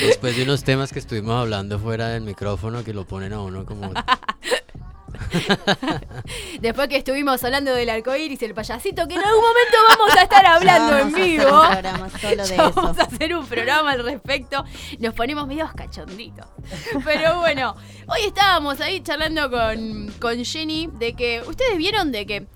[0.00, 3.64] Después de unos temas que estuvimos hablando fuera del micrófono que lo ponen a uno
[3.66, 3.92] como...
[6.60, 10.22] Después que estuvimos hablando del arcoíris y el payasito, que en algún momento vamos a
[10.22, 11.60] estar hablando en vamos a hacer vivo.
[11.60, 12.72] un programa solo de Ya eso.
[12.74, 14.64] Vamos a hacer un programa al respecto.
[14.98, 16.46] Nos ponemos medios cachonditos.
[17.04, 17.74] Pero bueno,
[18.06, 22.46] hoy estábamos ahí charlando con, con Jenny de que ustedes vieron de que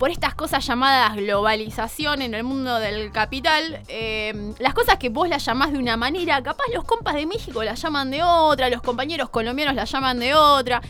[0.00, 5.28] por estas cosas llamadas globalización en el mundo del capital, eh, las cosas que vos
[5.28, 8.80] las llamás de una manera, capaz los compas de México las llaman de otra, los
[8.80, 10.80] compañeros colombianos las llaman de otra.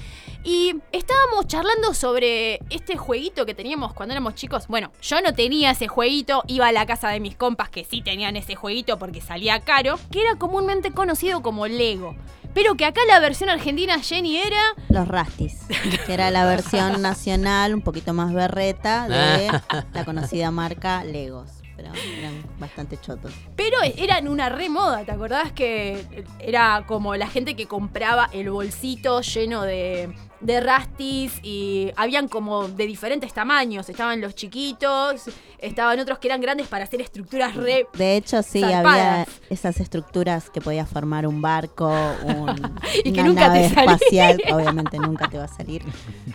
[0.42, 4.68] Y estábamos charlando sobre este jueguito que teníamos cuando éramos chicos.
[4.68, 8.00] Bueno, yo no tenía ese jueguito, iba a la casa de mis compas que sí
[8.00, 12.16] tenían ese jueguito porque salía caro, que era comúnmente conocido como Lego.
[12.54, 15.66] Pero que acá la versión argentina, Jenny, era Los Rastis,
[16.06, 19.50] que era la versión nacional, un poquito más berreta, de
[19.92, 21.50] la conocida marca Legos.
[21.76, 23.32] Pero eran bastante chotos.
[23.56, 29.22] Pero eran una remoda, ¿te acordás que era como la gente que compraba el bolsito
[29.22, 33.88] lleno de, de rastis y habían como de diferentes tamaños?
[33.88, 35.24] Estaban los chiquitos,
[35.58, 37.86] estaban otros que eran grandes para hacer estructuras re...
[37.94, 41.88] De hecho, sí, había esas estructuras que podías formar un barco,
[42.24, 42.54] un,
[43.04, 44.40] Y que una nunca nave espacial.
[44.52, 45.82] Obviamente nunca te va a salir,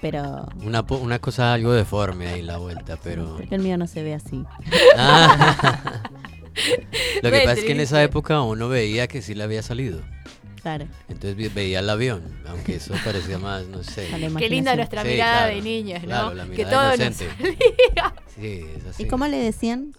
[0.01, 3.35] pero Una, po- una cosa algo deforme ahí la vuelta, pero...
[3.37, 4.43] porque el mío no se ve así.
[4.97, 6.01] Ah.
[7.21, 9.99] Lo que pasa es que en esa época uno veía que sí le había salido.
[10.65, 10.87] Claro.
[11.09, 14.07] Entonces veía el avión, aunque eso parecía más, no sé.
[14.39, 16.07] Qué linda nuestra Sí, mirada claro, de niños, ¿no?
[16.07, 17.27] claro, la que todo nos inocente.
[17.37, 18.15] salía.
[18.35, 19.03] Sí, es así.
[19.03, 19.93] ¿Y cómo le decían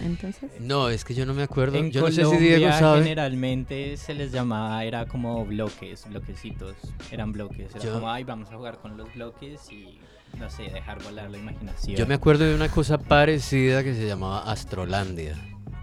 [0.00, 0.48] entonces?
[0.60, 1.76] No, es que yo no me acuerdo.
[1.78, 3.02] En yo no sé si Colombia, Diego sabe.
[3.02, 6.76] generalmente se les llamaba, era como bloques, bloquecitos,
[7.10, 7.74] eran bloques.
[7.74, 9.98] Era Yo- como, ay, vamos a jugar con los bloques y,
[10.38, 11.96] no sé, dejar volar la imaginación.
[11.96, 15.36] Yo me acuerdo de una cosa parecida que se llamaba Astrolandia,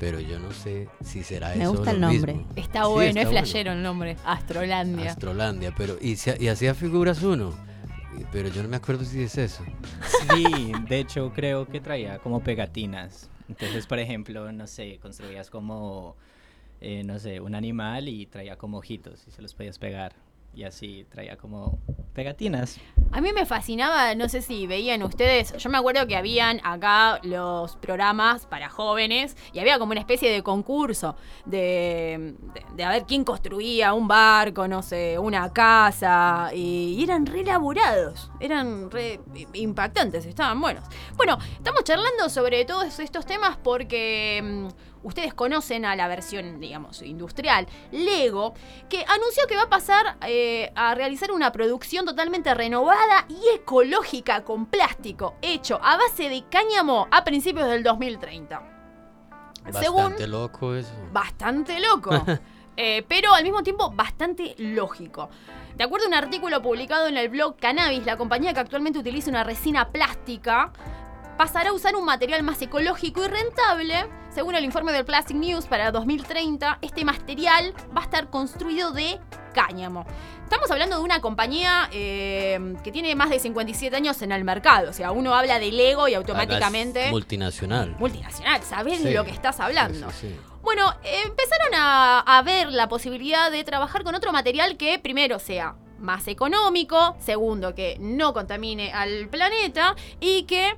[0.04, 1.72] pero yo no sé si será Me eso.
[1.72, 2.34] gusta el lo nombre.
[2.34, 2.52] mismo.
[2.58, 3.40] Está Sí, bueno, está es bueno.
[3.40, 4.18] flashero el nombre.
[4.26, 5.12] Astrolandia.
[5.12, 6.14] Astrolandia, pero y,
[6.50, 7.54] hacía figuras uno,
[8.34, 9.64] pero yo no me acuerdo si es eso.
[10.34, 13.30] Sí, de hecho creo que traía como pegatinas.
[13.48, 16.18] Entonces, por ejemplo, no sé, construías como,
[16.82, 20.14] eh, no sé, un animal y traía como ojitos y se los podías pegar.
[20.56, 21.80] Y así traía como
[22.14, 22.80] pegatinas.
[23.12, 27.20] A mí me fascinaba, no sé si veían ustedes, yo me acuerdo que habían acá
[27.24, 32.36] los programas para jóvenes y había como una especie de concurso de,
[32.76, 37.42] de, a ver quién construía un barco, no sé, una casa y, y eran re
[37.42, 39.20] elaborados, eran re
[39.54, 40.84] impactantes, estaban buenos.
[41.16, 44.42] Bueno, estamos charlando sobre todos estos temas porque...
[44.44, 48.54] mm, Ustedes conocen a la versión, digamos, industrial, Lego,
[48.90, 54.44] que anunció que va a pasar eh, a realizar una producción totalmente renovada y ecológica
[54.44, 58.74] con plástico, hecho a base de cáñamo a principios del 2030.
[59.72, 60.92] Bastante loco eso.
[61.12, 62.12] Bastante loco.
[62.78, 65.30] eh, pero al mismo tiempo bastante lógico.
[65.76, 69.30] De acuerdo a un artículo publicado en el blog Cannabis, la compañía que actualmente utiliza
[69.30, 70.72] una resina plástica
[71.38, 74.06] pasará a usar un material más ecológico y rentable.
[74.30, 79.20] Según el informe del Plastic News para 2030, este material va a estar construido de
[79.54, 80.06] cáñamo.
[80.44, 84.90] Estamos hablando de una compañía eh, que tiene más de 57 años en el mercado.
[84.90, 87.10] O sea, uno habla de Lego y automáticamente...
[87.12, 87.96] Multinacional.
[88.00, 89.14] multinacional, sabés de Sí.
[89.16, 90.10] lo que estás hablando.
[90.12, 90.40] Sí, sí, sí.
[90.62, 95.76] Bueno, empezaron a, a ver la posibilidad de trabajar con otro material que primero sea
[96.00, 100.76] más económico, segundo que no contamine al planeta y que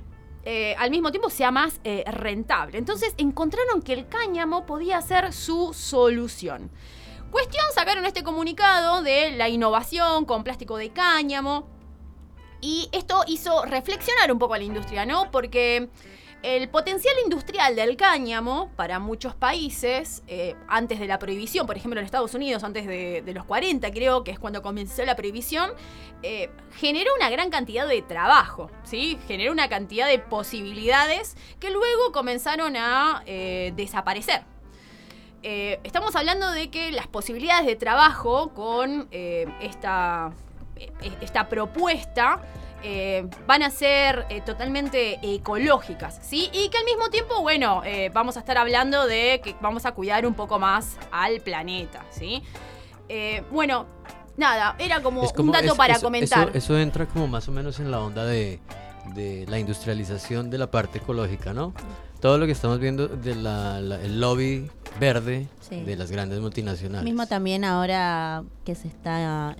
[0.48, 2.78] eh, al mismo tiempo sea más eh, rentable.
[2.78, 6.70] Entonces encontraron que el cáñamo podía ser su solución.
[7.32, 11.68] Cuestión, sacaron este comunicado de la innovación con plástico de cáñamo.
[12.60, 15.32] Y esto hizo reflexionar un poco a la industria, ¿no?
[15.32, 15.90] Porque
[16.42, 21.98] El potencial industrial del cáñamo para muchos países, eh, antes de la prohibición, por ejemplo
[21.98, 25.70] en Estados Unidos, antes de, los 40 creo, que es cuando comenzó la prohibición,
[26.22, 29.18] eh, generó una gran cantidad de trabajo, ¿sí?
[29.26, 34.42] Generó una cantidad de posibilidades que luego comenzaron a eh, desaparecer.
[35.42, 40.32] Estamos hablando de que las posibilidades de trabajo con esta,
[40.76, 42.42] eh, esta propuesta
[42.82, 46.50] eh, van a ser eh, totalmente ecológicas, ¿sí?
[46.52, 49.92] Y que al mismo tiempo, bueno, eh, vamos a estar hablando de que vamos a
[49.92, 52.42] cuidar un poco más al planeta, ¿sí?
[53.08, 53.86] Eh, bueno,
[54.36, 56.48] nada, era como, un dato es- para eso- comentar.
[56.50, 58.60] Eso, eso entra como más o menos en la onda de,
[59.14, 61.72] de la industrialización de la parte ecológica, ¿no?
[62.20, 65.82] Todo lo que estamos viendo del lobby verde Sí.
[65.82, 67.04] de las grandes multinacionales.
[67.04, 69.56] Mismo también ahora que se está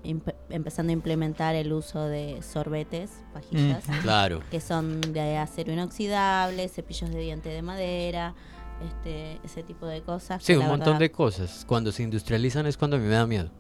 [0.49, 4.41] empezando a implementar el uso de sorbetes, vajillas, Mm, claro.
[4.51, 8.35] que son de acero inoxidable, cepillos de diente de madera,
[8.87, 10.43] este, ese tipo de cosas.
[10.43, 11.65] Sí, un montón verdad- de cosas.
[11.67, 13.51] Cuando se industrializan es cuando a mí me da miedo.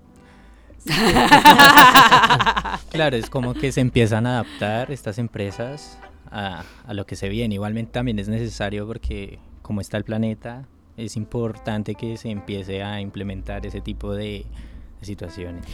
[2.91, 5.99] Claro, es como que se empiezan a adaptar estas empresas
[6.31, 7.55] a, a lo que se viene.
[7.55, 13.01] Igualmente también es necesario porque como está el planeta, es importante que se empiece a
[13.01, 14.47] implementar ese tipo de,
[15.03, 15.65] situaciones.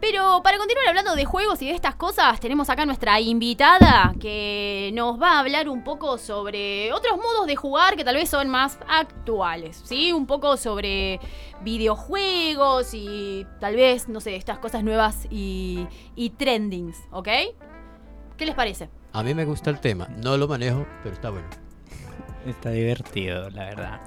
[0.00, 4.90] Pero para continuar hablando de juegos y de estas cosas, tenemos acá nuestra invitada que
[4.92, 8.48] nos va a hablar un poco sobre otros modos de jugar que tal vez son
[8.48, 10.12] más actuales, ¿sí?
[10.12, 11.20] Un poco sobre
[11.62, 17.28] videojuegos y tal vez, no sé, estas cosas nuevas y, y trendings, ¿ok?
[18.36, 18.90] ¿Qué les parece?
[19.14, 20.08] A mí me gusta el tema.
[20.22, 21.48] No lo manejo, pero está bueno.
[22.46, 24.00] Está divertido, la verdad.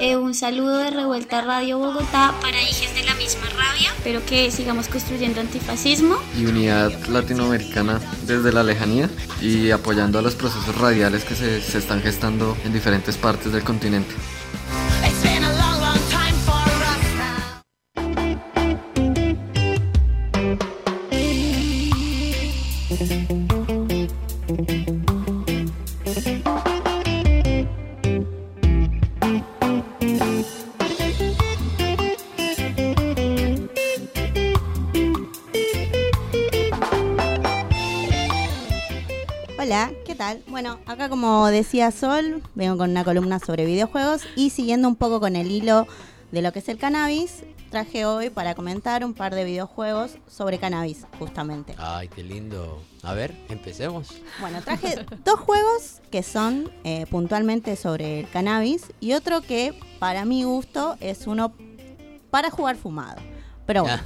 [0.00, 3.90] Eh, un saludo de Revuelta Radio Bogotá para Hijes de la misma rabia.
[3.96, 6.16] Espero que sigamos construyendo antifascismo.
[6.38, 9.10] y unidad latinoamericana desde la lejanía
[9.42, 13.62] y apoyando a los procesos radiales que se, se están gestando en diferentes partes del
[13.62, 14.14] continente.
[40.56, 45.20] Bueno, acá como decía Sol, vengo con una columna sobre videojuegos y siguiendo un poco
[45.20, 45.86] con el hilo
[46.32, 50.56] de lo que es el cannabis, traje hoy para comentar un par de videojuegos sobre
[50.58, 51.74] cannabis, justamente.
[51.76, 52.82] Ay, qué lindo.
[53.02, 54.08] A ver, empecemos.
[54.40, 60.24] Bueno, traje dos juegos que son eh, puntualmente sobre el cannabis y otro que para
[60.24, 61.52] mi gusto es uno
[62.30, 63.20] para jugar fumado.
[63.66, 64.02] Pero bueno,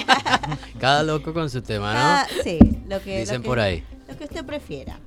[0.80, 1.98] Cada loco con su tema, ¿no?
[2.00, 3.84] cada- sí, lo que, lo Dicen que- por ahí.
[4.08, 4.98] Lo que usted prefiera.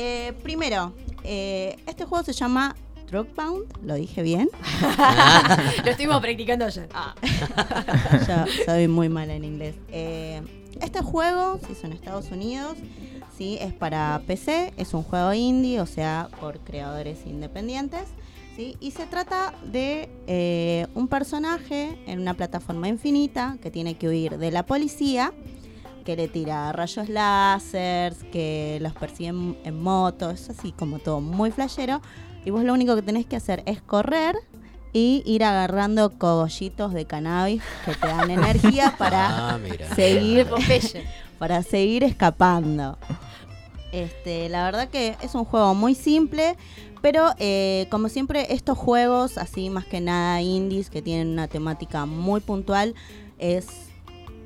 [0.00, 0.92] Eh, primero,
[1.24, 2.76] eh, este juego se llama
[3.10, 4.48] Drugbound, ¿lo dije bien?
[5.84, 6.88] Lo estuvimos practicando ayer.
[8.28, 9.74] Yo soy muy mala en inglés.
[9.88, 10.40] Eh,
[10.80, 12.76] este juego se hizo en Estados Unidos,
[13.36, 13.58] ¿sí?
[13.60, 18.04] es para PC, es un juego indie, o sea, por creadores independientes.
[18.54, 18.76] ¿sí?
[18.78, 24.38] Y se trata de eh, un personaje en una plataforma infinita que tiene que huir
[24.38, 25.32] de la policía,
[26.08, 31.20] que le tira rayos láser, que los persigue en, en moto, es así como todo
[31.20, 32.00] muy flashero.
[32.46, 34.34] Y vos lo único que tenés que hacer es correr
[34.94, 39.94] y ir agarrando cogollitos de cannabis que te dan energía para Ah, mira.
[39.94, 40.46] seguir
[41.38, 42.96] para seguir escapando.
[43.92, 46.56] Este, la verdad que es un juego muy simple,
[47.02, 52.06] pero eh, como siempre estos juegos, así más que nada indies, que tienen una temática
[52.06, 52.94] muy puntual,
[53.38, 53.66] es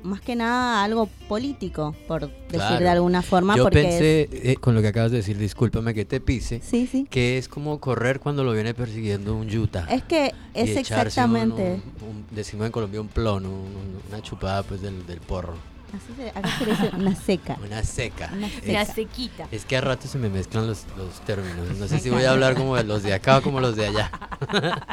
[0.03, 2.79] más que nada algo político, por decir Claro.
[2.79, 3.55] de alguna forma.
[3.55, 6.61] Yo porque pensé, es- eh, con lo que acabas de decir, discúlpame que te pise,
[6.63, 7.07] Sí, sí.
[7.09, 9.87] que es como correr cuando lo viene persiguiendo un yuta.
[9.89, 11.81] es que es un- exactamente...
[12.01, 15.55] un- un- decimos en Colombia un plon, un- un- una chupada pues del, del porro.
[15.93, 17.57] Así se, acá se dice una seca.
[17.63, 18.29] Una seca.
[18.35, 19.47] Una Es- Una sequita.
[19.51, 21.77] Es que a rato se me mezclan los, los términos.
[21.77, 23.85] No sé si voy a hablar como de los de acá o como los de
[23.87, 24.11] allá.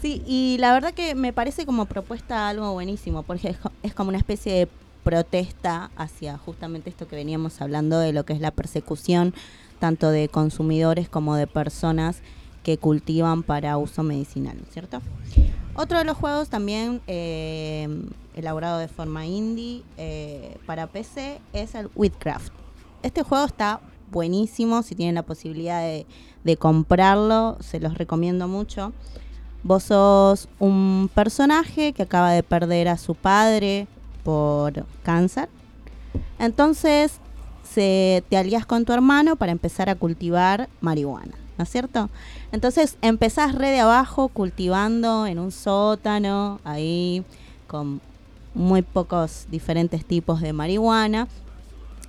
[0.00, 3.94] Sí, y la verdad que me parece como propuesta algo buenísimo, porque es, co- es
[3.94, 4.68] como una especie de
[5.02, 9.34] protesta hacia justamente esto que veníamos hablando de lo que es la persecución
[9.78, 12.22] tanto de consumidores como de personas
[12.62, 15.02] que cultivan para uso medicinal, ¿no es ¿cierto?
[15.76, 17.88] Otro de los juegos también eh,
[18.34, 22.52] elaborado de forma indie eh, para PC es el Witcraft.
[23.02, 25.82] Este juego está buenísimo, si tienen la posibilidad
[26.44, 28.92] de comprarlo, se los recomiendo mucho.
[29.64, 33.86] Vos sos un personaje que acaba de perder a su padre
[34.22, 35.48] por cáncer,
[36.38, 37.18] Entonces
[37.62, 42.10] se, te alías con tu hermano para empezar a cultivar marihuana, ¿no es cierto?
[42.52, 47.24] Entonces empezás re de abajo cultivando en un sótano, ahí
[47.66, 48.00] con
[48.54, 51.28] muy pocos diferentes tipos de marihuana.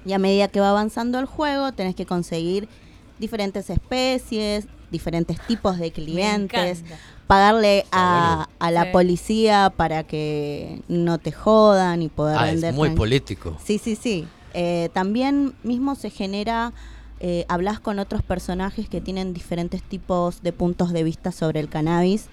[0.06, 2.70] Y a medida que va avanzando el juego, tenés que conseguir
[3.18, 6.84] diferentes especies, diferentes tipos de clientes.
[7.28, 8.90] Pagarle a, a la Sí.
[8.92, 12.74] policía para que no te jodan y poder Ah, es vender.
[12.74, 13.58] muy tran- político.
[13.64, 14.28] Sí, sí, sí.
[14.54, 16.72] Eh, también mismo se genera,
[17.20, 21.68] eh, hablas con otros personajes que tienen diferentes tipos de puntos de vista sobre el
[21.70, 22.28] cannabis,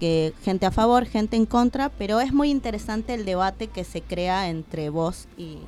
[0.00, 4.00] que gente a favor, gente en contra, pero es muy interesante el debate que se
[4.00, 5.58] crea entre vos y,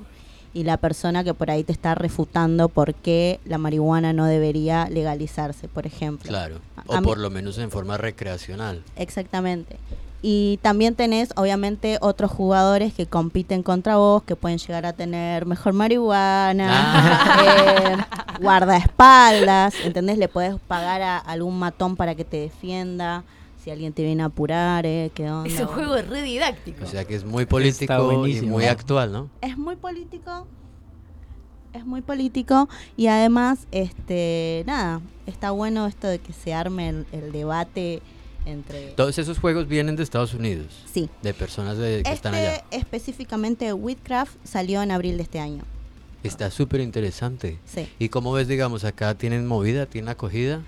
[0.54, 4.88] y la persona que por ahí te está refutando por qué la marihuana no debería
[4.90, 6.28] legalizarse, por ejemplo.
[6.28, 6.56] Claro.
[6.76, 8.82] A O mí- por lo menos en forma recreacional.
[8.96, 9.78] Exactamente.
[10.24, 15.46] Y también tenés, obviamente, otros jugadores que compiten contra vos, que pueden llegar a tener
[15.46, 16.70] mejor marihuana,
[17.44, 17.96] eh,
[18.40, 20.18] guardaespaldas, ¿entendés?
[20.18, 23.24] Le puedes pagar a algún matón para que te defienda,
[23.62, 25.10] si alguien te viene a apurar, ¿eh?
[25.14, 25.48] ¿Qué onda?
[25.48, 26.84] Es un juego re didáctico.
[26.84, 29.30] O sea que es muy político y muy actual, ¿no?
[29.40, 30.46] Es muy político,
[31.72, 37.06] es muy político y además, este, nada, está bueno esto de que se arme el,
[37.12, 38.02] el debate
[38.44, 38.88] entre...
[38.92, 40.82] Todos esos juegos vienen de Estados Unidos.
[40.92, 41.08] Sí.
[41.22, 42.56] De personas de- que están allá.
[42.56, 45.62] Este específicamente Whitcraft salió en abril de este año.
[46.24, 47.58] Está súper interesante.
[47.64, 47.88] Sí.
[47.98, 50.60] ¿Y cómo ves, digamos, acá tienen movida, tienen acogida?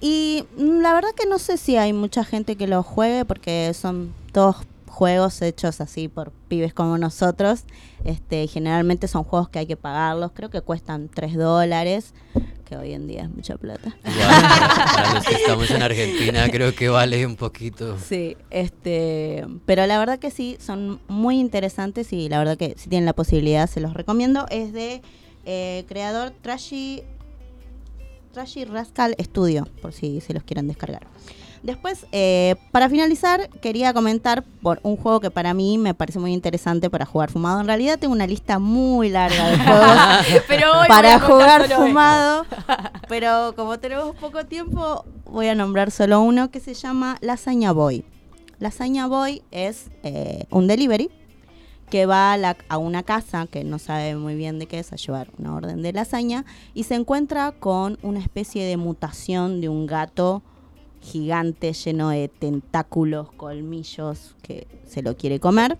[0.00, 4.14] Y la verdad que no sé si hay mucha gente que lo juegue porque son
[4.32, 7.64] todos juegos hechos así por pibes como nosotros.
[8.04, 10.32] Este, generalmente son juegos que hay que pagarlos.
[10.34, 12.12] Creo que cuestan 3 dólares,
[12.64, 13.96] que hoy en día es mucha plata.
[14.02, 17.98] Para los que estamos en Argentina creo que vale un poquito.
[17.98, 22.88] Sí, este, pero la verdad que sí, son muy interesantes y la verdad que si
[22.88, 24.46] tienen la posibilidad se los recomiendo.
[24.50, 25.02] Es de
[25.46, 27.02] eh, creador Trashy,
[28.32, 31.06] Trashy Rascal Studio, por si se los quieren descargar.
[31.62, 36.32] Después, eh, para finalizar, quería comentar por un juego que para mí me parece muy
[36.32, 37.60] interesante para jugar fumado.
[37.60, 42.46] En realidad tengo una lista muy larga de juegos Pero para jugar fumado.
[43.08, 48.04] Pero como tenemos poco tiempo, voy a nombrar solo uno que se llama Lasaña Boy.
[48.58, 51.10] Lasaña Boy es eh, un delivery
[51.90, 54.92] que va a, la- a una casa que no sabe muy bien de qué es,
[54.92, 59.68] a llevar una orden de lasaña, y se encuentra con una especie de mutación de
[59.68, 60.42] un gato
[61.02, 65.78] gigante lleno de tentáculos, colmillos, que se lo quiere comer.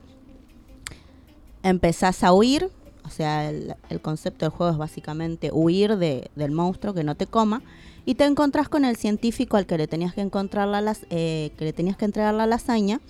[1.63, 2.71] Empezás a huir,
[3.05, 7.27] o sea, el, concepto del juego es básicamente huir de- del monstruo que no te
[7.27, 7.63] coma,
[8.07, 11.51] y te encontrás con el científico al que le tenías que encontrar la, las- eh,
[11.59, 13.01] que le tenías que entregar la lasaña,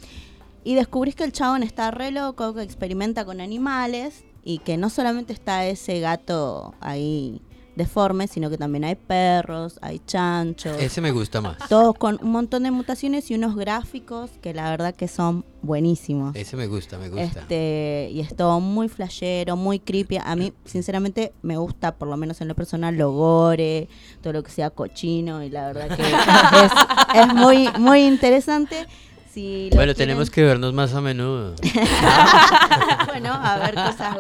[0.65, 4.91] y descubrís que el chabón está re loco, que experimenta con animales y que no
[4.91, 7.43] solamente está ese gato ahí
[7.81, 10.77] deforme, sino que también hay perros, hay chanchos.
[10.79, 11.57] Ese me gusta más.
[11.69, 16.37] Todos con un montón de mutaciones y unos gráficos que la verdad que son buenísimos.
[16.37, 17.23] Ese me gusta, me gusta.
[17.41, 20.19] Este, y es todo muy flashero, muy creepy.
[20.23, 23.89] A mí, sinceramente, me gusta, por lo menos en lo personal, lo gore,
[24.21, 26.03] todo lo que sea cochino, y la verdad que
[27.23, 28.87] es, es muy, muy interesante.
[29.33, 31.55] Si lo bueno, quieren- tenemos que vernos más a menudo.
[33.07, 34.17] bueno, a ver cosas.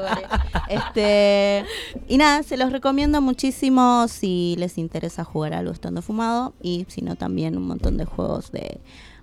[0.69, 1.65] Este,
[2.09, 7.03] y nada, se los recomiendo muchísimo si les interesa jugar algo estando fumado y si
[7.03, 8.81] no también un montón de juegos de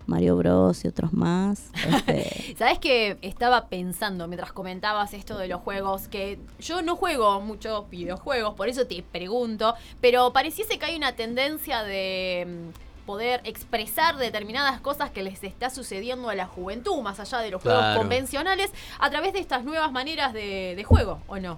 [0.07, 1.69] Mario Bros y otros más.
[1.89, 6.07] Este, ¿Sabes que estaba pensando mientras comentabas esto de los juegos?
[6.07, 11.13] Que yo no juego muchos videojuegos, por eso te pregunto, pero pareciese que hay una
[11.13, 17.19] tendencia de mm, poder expresar determinadas cosas que les está sucediendo a la juventud, más
[17.19, 21.39] allá de los juegos convencionales, a través de estas nuevas maneras de, de juego, ¿o
[21.39, 21.57] no?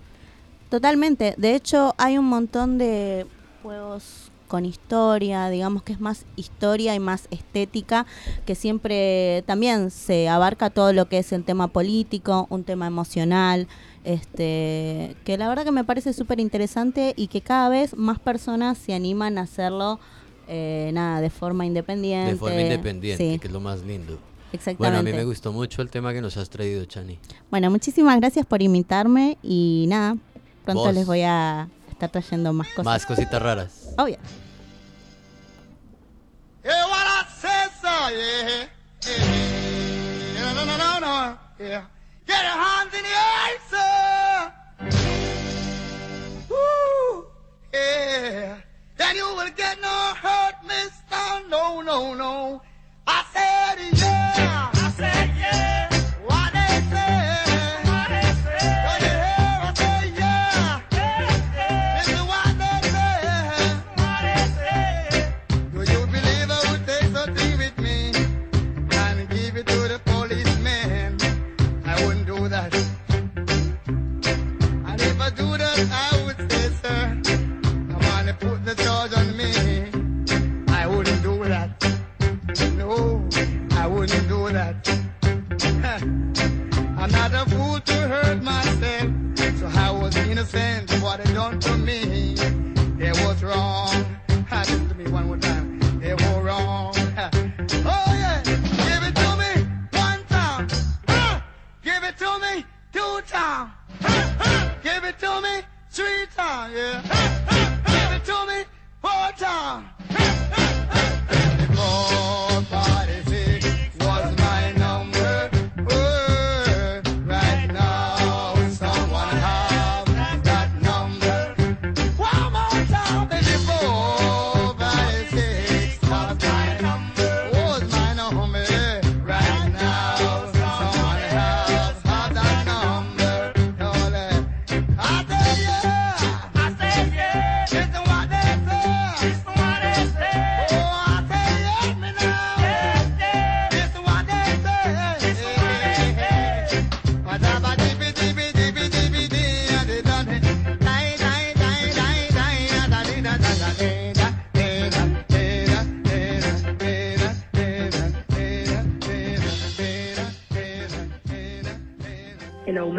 [0.69, 1.33] Totalmente.
[1.37, 3.25] De hecho, hay un montón de
[3.63, 8.05] juegos con historia, digamos que es más historia y más estética,
[8.45, 13.67] que siempre también se abarca todo lo que es el tema político, un tema emocional,
[14.03, 18.77] este, que la verdad que me parece súper interesante y que cada vez más personas
[18.77, 19.99] se animan a hacerlo,
[20.49, 22.31] eh, nada, de forma independiente.
[22.33, 24.19] De forma independiente, Sí, que es lo más lindo.
[24.51, 24.77] exactamente.
[24.79, 27.19] Bueno, a mí me gustó mucho el tema que nos has traído, Chani.
[27.51, 30.17] Bueno, muchísimas gracias por invitarme y nada,
[30.65, 30.93] pronto Vos.
[30.93, 32.85] les voy a estar trayendo más cosas.
[32.85, 33.93] Más cositas raras.
[33.97, 34.17] Obvio.
[41.59, 41.89] Yeah.
[49.15, 51.49] You will get no hurt, mister.
[51.49, 52.61] No, no, no.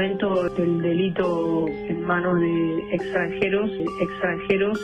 [0.05, 3.71] Aumento del delito en manos de extranjeros,
[4.01, 4.79] extranjeros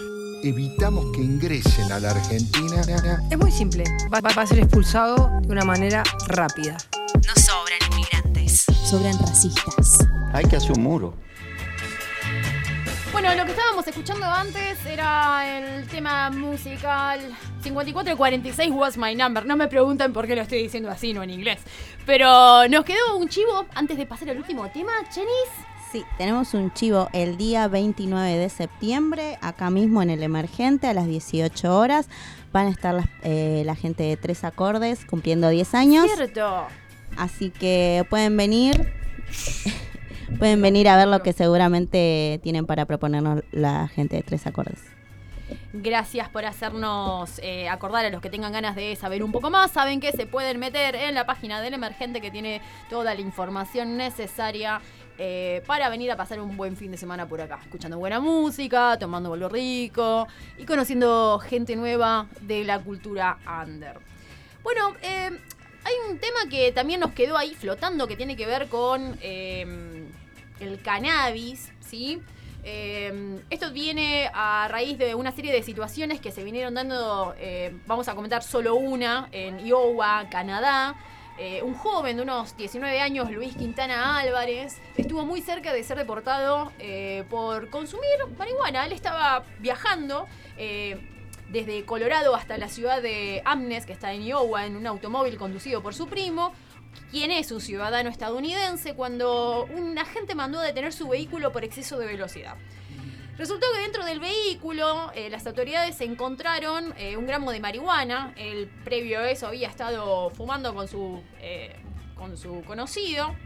[0.45, 2.83] Evitamos que ingresen a la Argentina.
[3.31, 3.85] Es muy simple.
[4.13, 6.77] Va, va- va a ser expulsado de una manera rápida.
[7.15, 8.67] No sobran inmigrantes.
[8.85, 10.07] Sobran racistas.
[10.35, 11.15] Hay que hacer un muro.
[13.19, 17.19] Bueno, lo que estábamos escuchando antes era el tema musical
[17.63, 19.47] 5446 Was My Number.
[19.47, 21.61] No me pregunten por qué lo estoy diciendo así, no en inglés.
[22.05, 25.31] Pero nos quedó un chivo antes de pasar al último tema, Chenis.
[25.91, 30.93] Sí, tenemos un chivo el día 29 de septiembre, acá mismo en el Emergente, a
[30.93, 32.09] las 18 horas.
[32.53, 36.07] Van a estar las- eh, la gente de Tres Acordes cumpliendo 10 años.
[36.15, 36.67] Cierto.
[37.17, 38.93] Así que pueden venir.
[40.39, 44.83] pueden venir a ver lo que seguramente tienen para proponernos la gente de Tres Acordes.
[45.73, 49.71] Gracias por hacernos eh, acordar a los que tengan ganas de saber un poco más.
[49.71, 52.61] Saben que se pueden meter en la página del emergente que tiene
[52.91, 54.81] toda la información necesaria
[55.19, 57.61] eh, para venir a pasar un buen fin de semana por acá.
[57.63, 60.27] Escuchando buena música, tomando bolo rico
[60.59, 63.99] y conociendo gente nueva de la cultura under.
[64.63, 65.31] Bueno, eh,
[65.87, 70.05] hay un tema que también nos quedó ahí flotando que tiene que ver con eh,
[70.59, 72.21] el cannabis, ¿sí?
[72.65, 77.73] Eh, esto viene a raíz de una serie de situaciones que se vinieron dando, eh,
[77.87, 80.97] vamos a comentar solo una, en Iowa, Canadá.
[81.39, 85.99] Eh, un joven de unos 19 años, Luis Quintana Álvarez, estuvo muy cerca de ser
[85.99, 88.87] deportado eh, por consumir marihuana.
[88.87, 90.27] Él estaba viajando
[91.51, 95.83] desde Colorado hasta la ciudad de Amnes, que está en Iowa, en un automóvil conducido
[95.83, 96.53] por su primo,
[97.11, 101.99] quien es un ciudadano estadounidense, cuando un agente mandó a detener su vehículo por exceso
[101.99, 102.57] de velocidad.
[103.39, 108.33] Resultó que dentro del vehículo eh, las autoridades encontraron eh, un gramo de marihuana.
[108.37, 111.77] El previo a eso había estado fumando con su, eh,
[112.15, 113.37] con su conocido.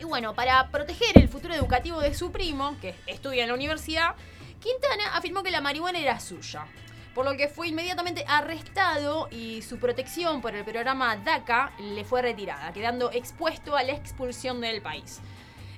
[0.00, 4.14] Y bueno, para proteger el futuro educativo de su primo, que estudia en la universidad,
[4.60, 6.66] Quintana afirmó que la marihuana era suya.
[7.14, 12.22] Por lo que fue inmediatamente arrestado y su protección por el programa DACA le fue
[12.22, 15.20] retirada, quedando expuesto a la expulsión del país.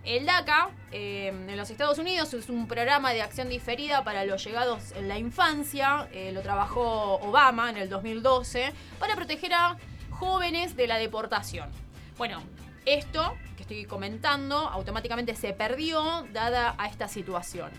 [0.04, 4.44] El DACA eh, en los Estados Unidos es un programa de acción diferida para los
[4.44, 6.08] llegados en la infancia.
[6.12, 9.76] eh, lo trabajó Obama en el 2012 para proteger a
[10.10, 11.70] jóvenes de la deportación.
[12.18, 12.42] Bueno,
[12.84, 17.70] esto que estoy comentando automáticamente se perdió dada a esta situación.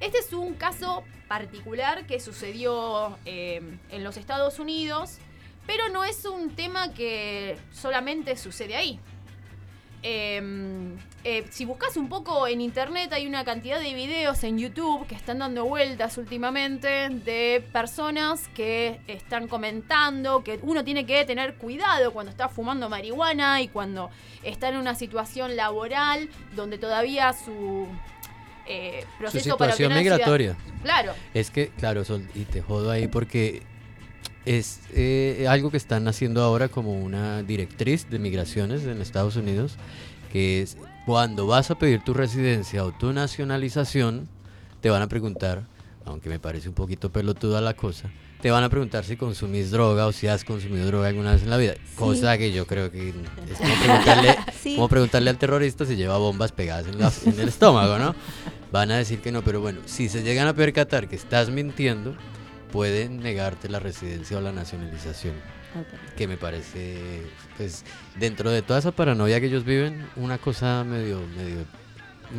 [0.00, 5.18] Este es un caso particular que sucedió eh, en los Estados Unidos,
[5.66, 8.98] pero no es un tema que solamente sucede ahí.
[10.02, 15.06] Eh, eh, si buscas un poco en internet hay una cantidad de videos en YouTube
[15.06, 21.56] que están dando vueltas últimamente de personas que están comentando que uno tiene que tener
[21.56, 24.08] cuidado cuando está fumando marihuana y cuando
[24.42, 27.86] está en una situación laboral donde todavía su
[28.66, 30.54] eh, Su proceso para situación migratoria.
[30.54, 31.12] ciudad- Claro.
[31.34, 33.62] Es que, claro, Sol, y te jodo ahí porque
[34.46, 39.74] es eh, algo que están haciendo ahora como una directriz de migraciones en Estados Unidos,
[40.32, 44.28] que es cuando vas a pedir tu residencia o tu nacionalización,
[44.80, 45.64] te van a preguntar,
[46.06, 48.08] aunque me parece un poquito pelotuda la cosa,
[48.40, 51.50] te van a preguntar si consumís droga o si has consumido droga alguna vez en
[51.50, 51.74] la vida.
[51.96, 53.14] Cosa que yo creo que es
[53.58, 54.76] como preguntarle, Sí.
[54.76, 58.14] como preguntarle al terrorista si lleva bombas pegadas en, la- en el estómago, ¿no?
[58.72, 62.16] Van a decir que no, pero bueno, si se llegan a percatar que estás mintiendo,
[62.72, 65.34] pueden negarte la residencia o la nacionalización.
[66.16, 67.22] Que me parece,
[67.56, 67.84] pues,
[68.18, 71.64] dentro de toda esa paranoia que ellos viven, una cosa medio, medio,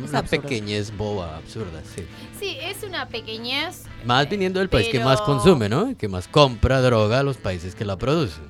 [0.04, 0.42] Es una absurdo.
[0.42, 2.06] pequeñez boba, absurda, sí.
[2.38, 3.84] Sí, es una pequeñez.
[4.04, 5.96] Más viniendo del país que más consume, ¿no?
[5.96, 8.44] Que más compra droga a los países que la producen.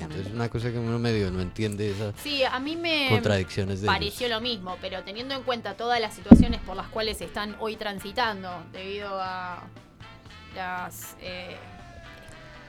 [0.00, 3.80] Entonces es una cosa que uno medio no entiende esa Sí, a mí me contradicciones
[3.80, 3.94] de ellos.
[3.94, 7.76] pareció lo mismo, pero teniendo en cuenta todas las situaciones por las cuales están hoy
[7.76, 9.62] transitando debido a
[10.54, 11.56] las eh,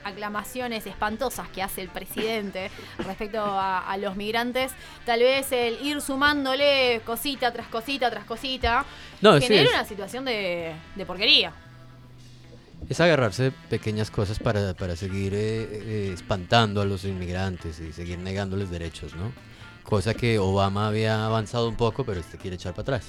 [0.08, 4.72] aclamaciones espantosas que hace el presidente respecto a, a los migrantes,
[5.06, 8.84] tal vez el ir sumándole cosita tras cosita tras cosita
[9.20, 11.52] No, genera una situación de, de porquería.
[12.88, 17.92] Es agarrarse de pequeñas cosas para, para seguir eh, eh, espantando a los inmigrantes y
[17.92, 19.32] seguir negándoles derechos, ¿no?
[19.82, 23.06] Cosa que Obama había avanzado un poco, pero este quiere echar para atrás.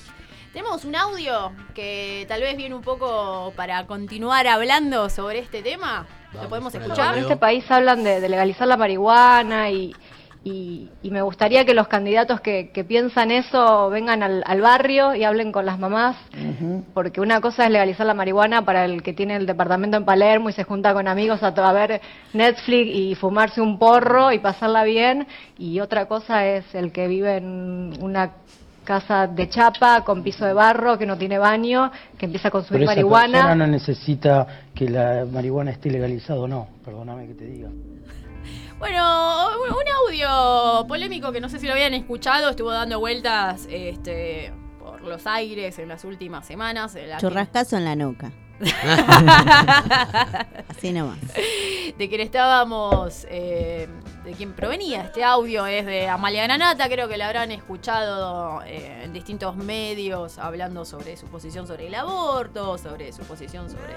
[0.53, 6.07] Tenemos un audio que tal vez viene un poco para continuar hablando sobre este tema.
[6.33, 7.13] ¿Lo podemos escuchar?
[7.15, 9.95] En este país hablan de, de legalizar la marihuana y,
[10.43, 15.15] y- y me gustaría que los candidatos que, que piensan eso vengan al, al barrio
[15.15, 16.15] y hablen con las mamás,
[16.93, 20.49] porque una cosa es legalizar la marihuana para el que tiene el departamento en Palermo
[20.49, 21.99] y se junta con amigos a, a ver
[22.33, 25.27] Netflix y fumarse un porro y pasarla bien,
[25.57, 28.31] y otra cosa es el que vive en una
[28.89, 32.59] casa de chapa con piso de barro que no tiene baño, que empieza a Pero
[32.63, 33.31] consumir esa marihuana.
[33.33, 37.69] persona no necesita que la marihuana esté legalizada o no, perdóname que te diga.
[38.79, 44.51] Bueno, un audio polémico que no sé si lo habían escuchado, estuvo dando vueltas este,
[44.79, 46.95] por los aires en las últimas semanas.
[46.95, 48.31] Arti- Churrascazo en la nuca.
[50.69, 51.17] Así nomás.
[51.97, 53.87] de quien estábamos, eh,
[54.23, 59.01] de quien provenía este audio es de Amalia Granata, creo que la habrán escuchado eh,
[59.03, 63.93] en distintos medios hablando sobre su posición sobre el aborto, sobre su posición sobre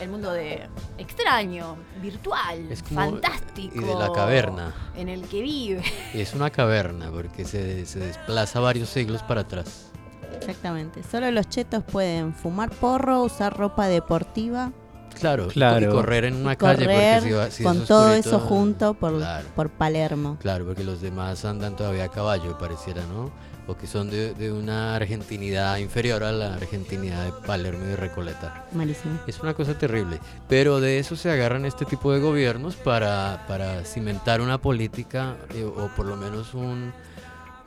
[0.00, 0.66] el mundo de
[0.98, 3.74] extraño, virtual, Es como- fantástico.
[3.80, 4.74] y de la caverna.
[4.96, 5.82] En el que vive.
[6.14, 9.90] Es una caverna porque se, se desplaza varios siglos para atrás.
[10.42, 11.02] Exactamente.
[11.02, 14.72] Solo los chetos pueden fumar porro, usar ropa deportiva.
[15.18, 15.90] Claro, Claro.
[15.90, 18.40] y correr en una y calle porque correr si va- si con es todo eso
[18.40, 19.46] junto por, claro.
[19.54, 20.38] por Palermo.
[20.40, 23.30] Claro, porque los demás andan todavía a caballo, pareciera, ¿no?
[23.68, 27.96] O que son de, de una argentinidad inferior a la argentinidad de Palermo y de
[27.96, 28.64] Recoleta.
[28.72, 29.18] Malísimo.
[29.26, 30.18] Es una cosa terrible.
[30.48, 35.62] Pero de eso se agarran este tipo de gobiernos para, para cimentar una política eh,
[35.64, 36.92] o por lo menos un,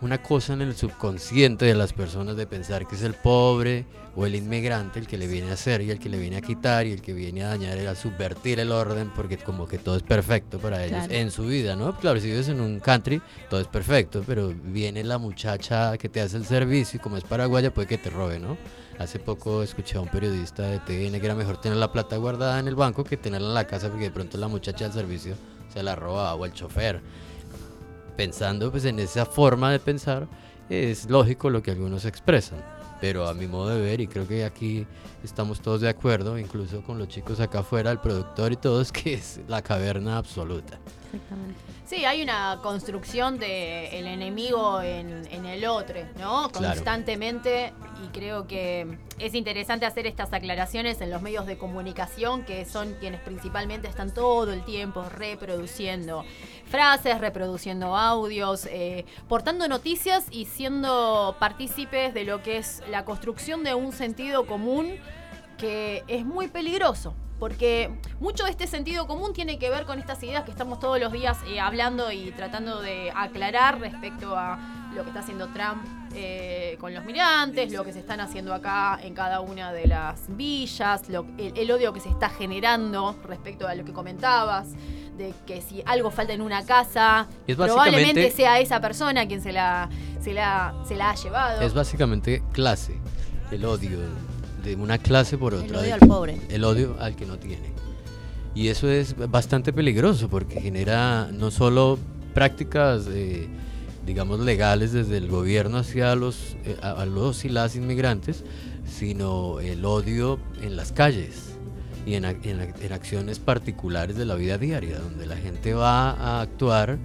[0.06, 3.86] una cosa en el subconsciente de las personas de pensar que es el pobre
[4.16, 6.42] o el inmigrante el que le viene a hacer y el que le viene a
[6.42, 9.96] quitar y el que viene a dañar, a subvertir el orden porque como que todo
[9.98, 11.14] es perfecto para ellos Claro.
[11.14, 11.98] en su vida, ¿no?
[11.98, 16.22] Claro, si vives en un country, todo es perfecto, pero viene la muchacha que te
[16.22, 18.58] hace el servicio y como es paraguaya puede que te robe, ¿no?
[19.00, 22.60] Hace poco escuché a un periodista de TVN que era mejor tener la plata guardada
[22.60, 25.36] en el banco que tenerla en la casa porque de pronto la muchacha del servicio
[25.74, 27.02] se la roba o el chofer.
[28.16, 30.28] Pensando pues en esa forma de pensar,
[30.70, 32.64] es lógico lo que algunos expresan.
[33.02, 34.88] Pero a mi modo de ver, y creo que aquí
[35.24, 39.16] estamos todos de acuerdo, incluso con los chicos acá afuera, el productor y todos, que
[39.16, 40.80] es la caverna absoluta.
[41.14, 41.60] Exactamente.
[41.86, 46.50] Sí, hay una construcción de el enemigo en, en el otro, ¿no?
[46.50, 46.74] Claro.
[46.74, 47.74] Constantemente.
[48.04, 52.96] Y creo que es interesante hacer estas aclaraciones en los medios de comunicación, que son
[53.00, 56.26] quienes principalmente están todo el tiempo reproduciendo
[56.70, 63.64] frases, reproduciendo audios, eh, portando noticias y siendo partícipes de lo que es la construcción
[63.64, 64.96] de un sentido común
[65.58, 67.14] que es muy peligroso.
[67.40, 67.92] Porque
[68.22, 71.12] mucho de este sentido común tiene que ver con estas ideas que estamos todos los
[71.12, 74.58] días eh, hablando y tratando de aclarar respecto a
[74.96, 78.98] lo que está haciendo Trump eh, con los migrantes, lo que se están haciendo acá
[79.04, 83.68] en cada una de las villas, lo- el, el odio que se está generando respecto
[83.68, 84.70] a lo que comentabas,
[85.18, 89.52] de que si algo falta en una casa, Es probablemente sea esa persona quien se
[89.52, 89.90] la,
[90.22, 91.62] se la, se la ha llevado.
[91.62, 92.96] Es básicamente clase,
[93.52, 94.00] el odio
[94.64, 95.80] de una clase por otra.
[95.80, 96.38] odio de- al pobre.
[96.50, 97.72] El odio al que no tiene.
[98.54, 102.00] Y eso es bastante peligroso porque genera no solo
[102.34, 103.48] prácticas, eh,
[104.06, 108.44] digamos, legales desde el gobierno hacia los, eh, a los y las inmigrantes,
[108.86, 111.45] sino el odio en las calles
[112.06, 116.42] y en, en en acciones particulares de la vida diaria, donde la gente va a
[116.42, 116.98] actuar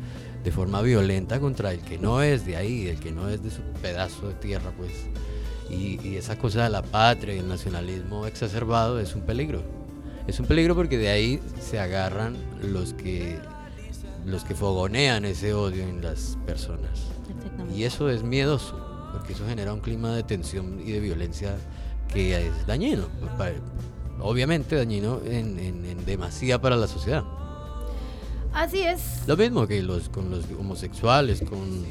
[0.44, 3.50] de forma violenta contra el que no es de ahí, el que no es de
[3.50, 4.92] su pedazo de tierra, pues.
[5.68, 9.62] Y, y esa cosa de la patria y el nacionalismo exacerbado es un peligro.
[10.26, 13.38] Es un peligro porque de ahí se agarran los que
[14.26, 17.06] los que fogonean ese odio en las personas.
[17.74, 18.78] Y eso es miedoso,
[19.12, 21.56] porque eso genera un clima de tensión y de violencia
[22.12, 23.06] que es dañino.
[24.22, 27.24] Obviamente dañino en, en, en demasía para la sociedad.
[28.52, 29.22] Así es.
[29.26, 31.84] Lo mismo que los con los homosexuales, con,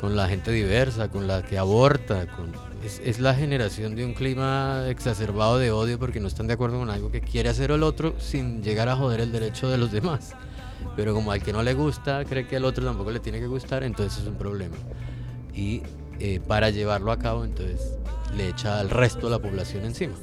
[0.00, 2.52] con la gente diversa, con la que aborta, con,
[2.84, 6.78] es, es la generación de un clima exacerbado de odio porque no están de acuerdo
[6.78, 9.90] con algo que quiere hacer el otro sin llegar a joder el derecho de los
[9.90, 10.34] demás.
[10.94, 13.46] Pero como al que no le gusta, cree que al otro tampoco le tiene que
[13.46, 14.76] gustar, entonces es un problema.
[15.52, 15.82] Y
[16.20, 17.80] eh, para llevarlo a cabo, entonces
[18.36, 20.14] le echa al resto de la población encima.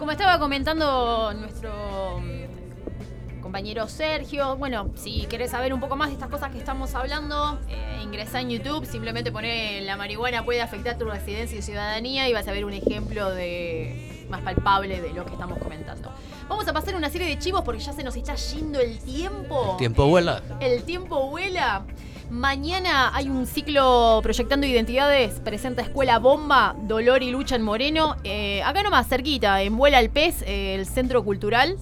[0.00, 6.14] Como estaba comentando nuestro mm, compañero Sergio, bueno, si querés saber un poco más de
[6.14, 10.96] estas cosas que estamos hablando, eh, ingresá en YouTube, simplemente poné la marihuana puede afectar
[10.96, 15.26] tu residencia y ciudadanía y vas a ver un ejemplo de más palpable de lo
[15.26, 16.10] que estamos comentando.
[16.48, 19.76] Vamos a pasar una serie de chivos porque ya se nos está yendo el tiempo.
[19.76, 20.42] Tiempo vuela.
[20.60, 21.84] El tiempo vuela.
[22.30, 28.14] Mañana hay un ciclo proyectando identidades, presenta Escuela Bomba, Dolor y Lucha en Moreno.
[28.22, 31.76] Eh, acá nomás, cerquita, en Vuela el Pez, eh, el Centro Cultural.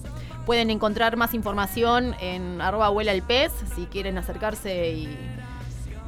[0.47, 4.89] Pueden encontrar más información en arroba Vuela el Pez si quieren acercarse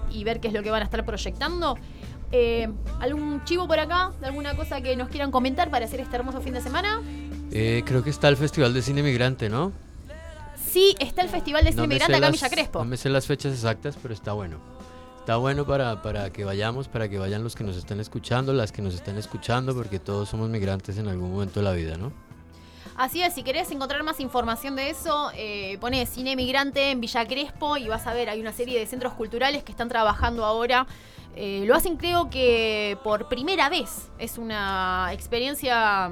[0.09, 1.77] y, ver qué es lo que van a estar proyectando.
[2.31, 2.67] Eh,
[2.99, 4.11] ¿Algún chivo por acá?
[4.21, 6.99] ¿De alguna cosa que nos quieran comentar para hacer este hermoso fin de semana?
[7.51, 9.71] Eh, creo que está el Festival de Cine Migrante, ¿no?
[10.71, 12.79] Sí, está el Festival de Cine No Migrante acá en Villa Crespo.
[12.79, 14.57] No me sé las fechas exactas, pero está bueno.
[15.19, 18.71] Está bueno para, para que vayamos, para que vayan los que nos están escuchando, las
[18.71, 22.13] que nos están escuchando, porque todos somos migrantes en algún momento de la vida, ¿no?
[22.95, 27.27] Así es, si querés encontrar más información de eso, eh, pone Cine Migrante en Villa
[27.27, 30.87] Crespo y vas a ver, hay una serie de centros culturales que están trabajando ahora.
[31.35, 34.09] Eh, lo hacen creo que por primera vez.
[34.19, 36.11] Es una experiencia...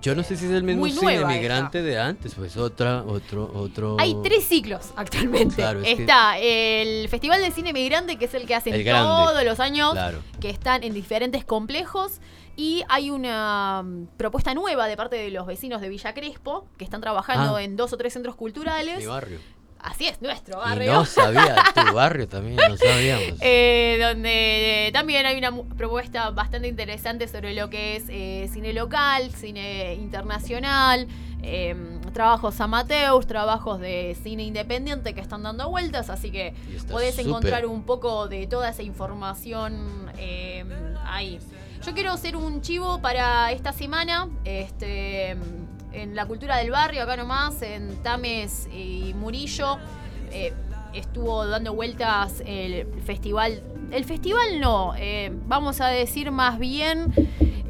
[0.00, 3.96] Yo no sé si es el mismo cine migrante de antes, pues otra, otro, otro.
[3.98, 5.56] Hay tres ciclos actualmente.
[5.56, 8.84] Claro, es que- Está el Festival de Cine Migrante, que es el que hacen El
[8.84, 10.18] todos los años, Claro.
[10.40, 12.20] que están en diferentes complejos.
[12.56, 16.84] Y hay una mm, propuesta nueva de parte de los vecinos de Villa Crespo, que
[16.84, 17.62] están trabajando Ah.
[17.62, 18.98] en dos o tres centros culturales.
[18.98, 19.38] Mi barrio.
[19.80, 20.92] Así es, nuestro Y barrio.
[20.92, 23.38] no sabía, tu barrio también, no sabíamos.
[23.40, 28.72] Eh, donde eh, también hay una propuesta bastante interesante sobre lo que es eh, cine
[28.72, 31.06] local, cine internacional,
[31.42, 31.76] eh,
[32.12, 36.54] trabajos amateurs, trabajos de cine independiente que están dando vueltas, así que
[36.90, 40.64] podés encontrar un poco de toda esa información eh,
[41.04, 41.38] ahí.
[41.86, 45.36] Yo quiero hacer un chivo para esta semana, este,
[45.92, 49.78] en la cultura del barrio, acá nomás, en Tames y Murillo.
[50.30, 50.52] eh,
[50.94, 53.62] estuvo dando vueltas el festival.
[53.90, 57.12] El festival no, eh, vamos a decir más bien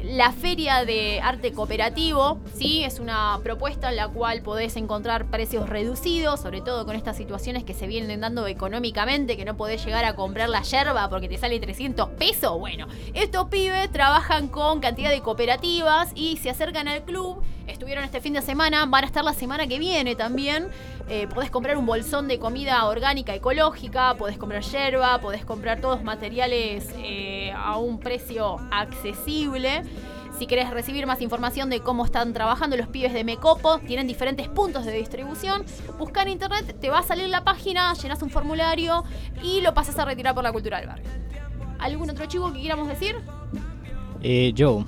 [0.03, 2.83] la Feria de Arte Cooperativo, ¿sí?
[2.83, 7.63] Es una propuesta en la cual podés encontrar precios reducidos, sobre todo con estas situaciones
[7.63, 11.37] que se vienen dando económicamente, que no podés llegar a comprar la yerba porque te
[11.37, 12.57] sale 300 pesos.
[12.57, 17.43] Bueno, estos pibes trabajan con cantidad de cooperativas y se acercan al club.
[17.69, 20.67] Estuvieron este fin de semana, van a estar la semana que viene también.
[21.07, 26.03] Eh, podés comprar un bolsón de comida orgánica ecológica, podés comprar yerba, podés comprar todos
[26.03, 29.83] materiales eh, a un precio accesible.
[30.39, 34.47] Si querés recibir más información de cómo están trabajando los pibes de Mecopo, tienen diferentes
[34.47, 35.63] puntos de distribución.
[35.97, 39.03] Busca en internet, te va a salir la página, llenas un formulario
[39.43, 41.09] y lo pasas a retirar por la cultura del barrio.
[41.77, 43.15] ¿Algún otro chivo que quieramos decir?
[44.21, 44.85] Eh, yo,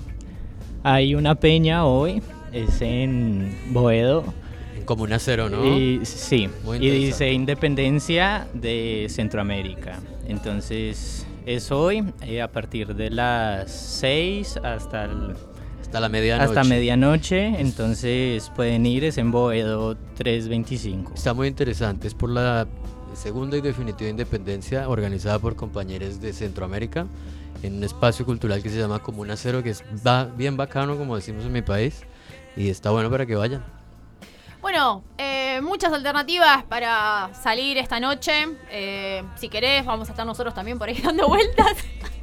[0.84, 2.22] hay una peña hoy,
[2.52, 4.24] es en Boedo.
[4.76, 5.78] En Comuna Cero, ¿no?
[5.78, 10.00] Y, sí, Muy y dice Independencia de Centroamérica.
[10.28, 15.36] Entonces, es hoy eh, a partir de las 6 hasta el-
[15.82, 16.46] Hasta la medianoche.
[16.50, 21.14] Hasta medianoche, entonces pueden ir, es en Boedo 325.
[21.16, 22.66] Está muy interesante, es por la
[23.14, 27.08] segunda y definitiva independencia organizada por compañeros de Centroamérica
[27.62, 29.84] en un espacio cultural que se llama Comuna Cero, que es
[30.38, 32.02] bien bacano, como decimos en mi país,
[32.56, 33.64] y está bueno para que vayan.
[34.62, 38.48] Bueno, eh, muchas alternativas para salir esta noche.
[38.70, 41.74] Eh, si querés, vamos a estar nosotros también por ahí dando vueltas.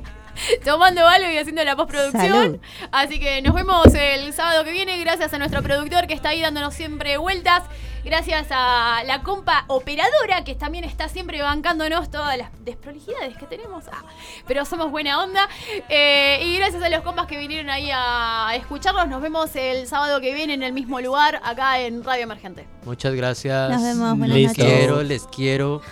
[0.65, 2.33] Tomando algo y haciendo la postproducción.
[2.33, 2.59] Salud.
[2.93, 4.99] Así que nos vemos el sábado que viene.
[5.01, 7.65] Gracias a nuestro productor que está ahí dándonos siempre vueltas.
[8.09, 13.85] Gracias a la compa operadora que también está siempre bancándonos todas las desprolijidades que tenemos.
[13.93, 14.03] Ah,
[14.47, 15.47] pero somos buena onda.
[15.91, 19.09] Eh, y gracias a los compas que vinieron ahí a escucharnos.
[19.09, 22.67] Nos vemos el sábado que viene en el mismo lugar, acá en Radio Emergente.
[22.87, 23.71] Muchas gracias.
[23.71, 24.65] Nos vemos, buenas les noches.
[24.65, 25.83] quiero, les quiero.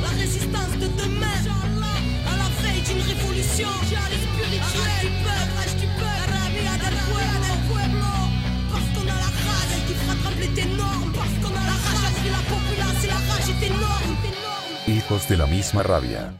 [0.00, 1.26] La résistance de demain.
[2.24, 3.68] À la veille d'une révolution
[14.92, 16.34] hijos de la misma rabia.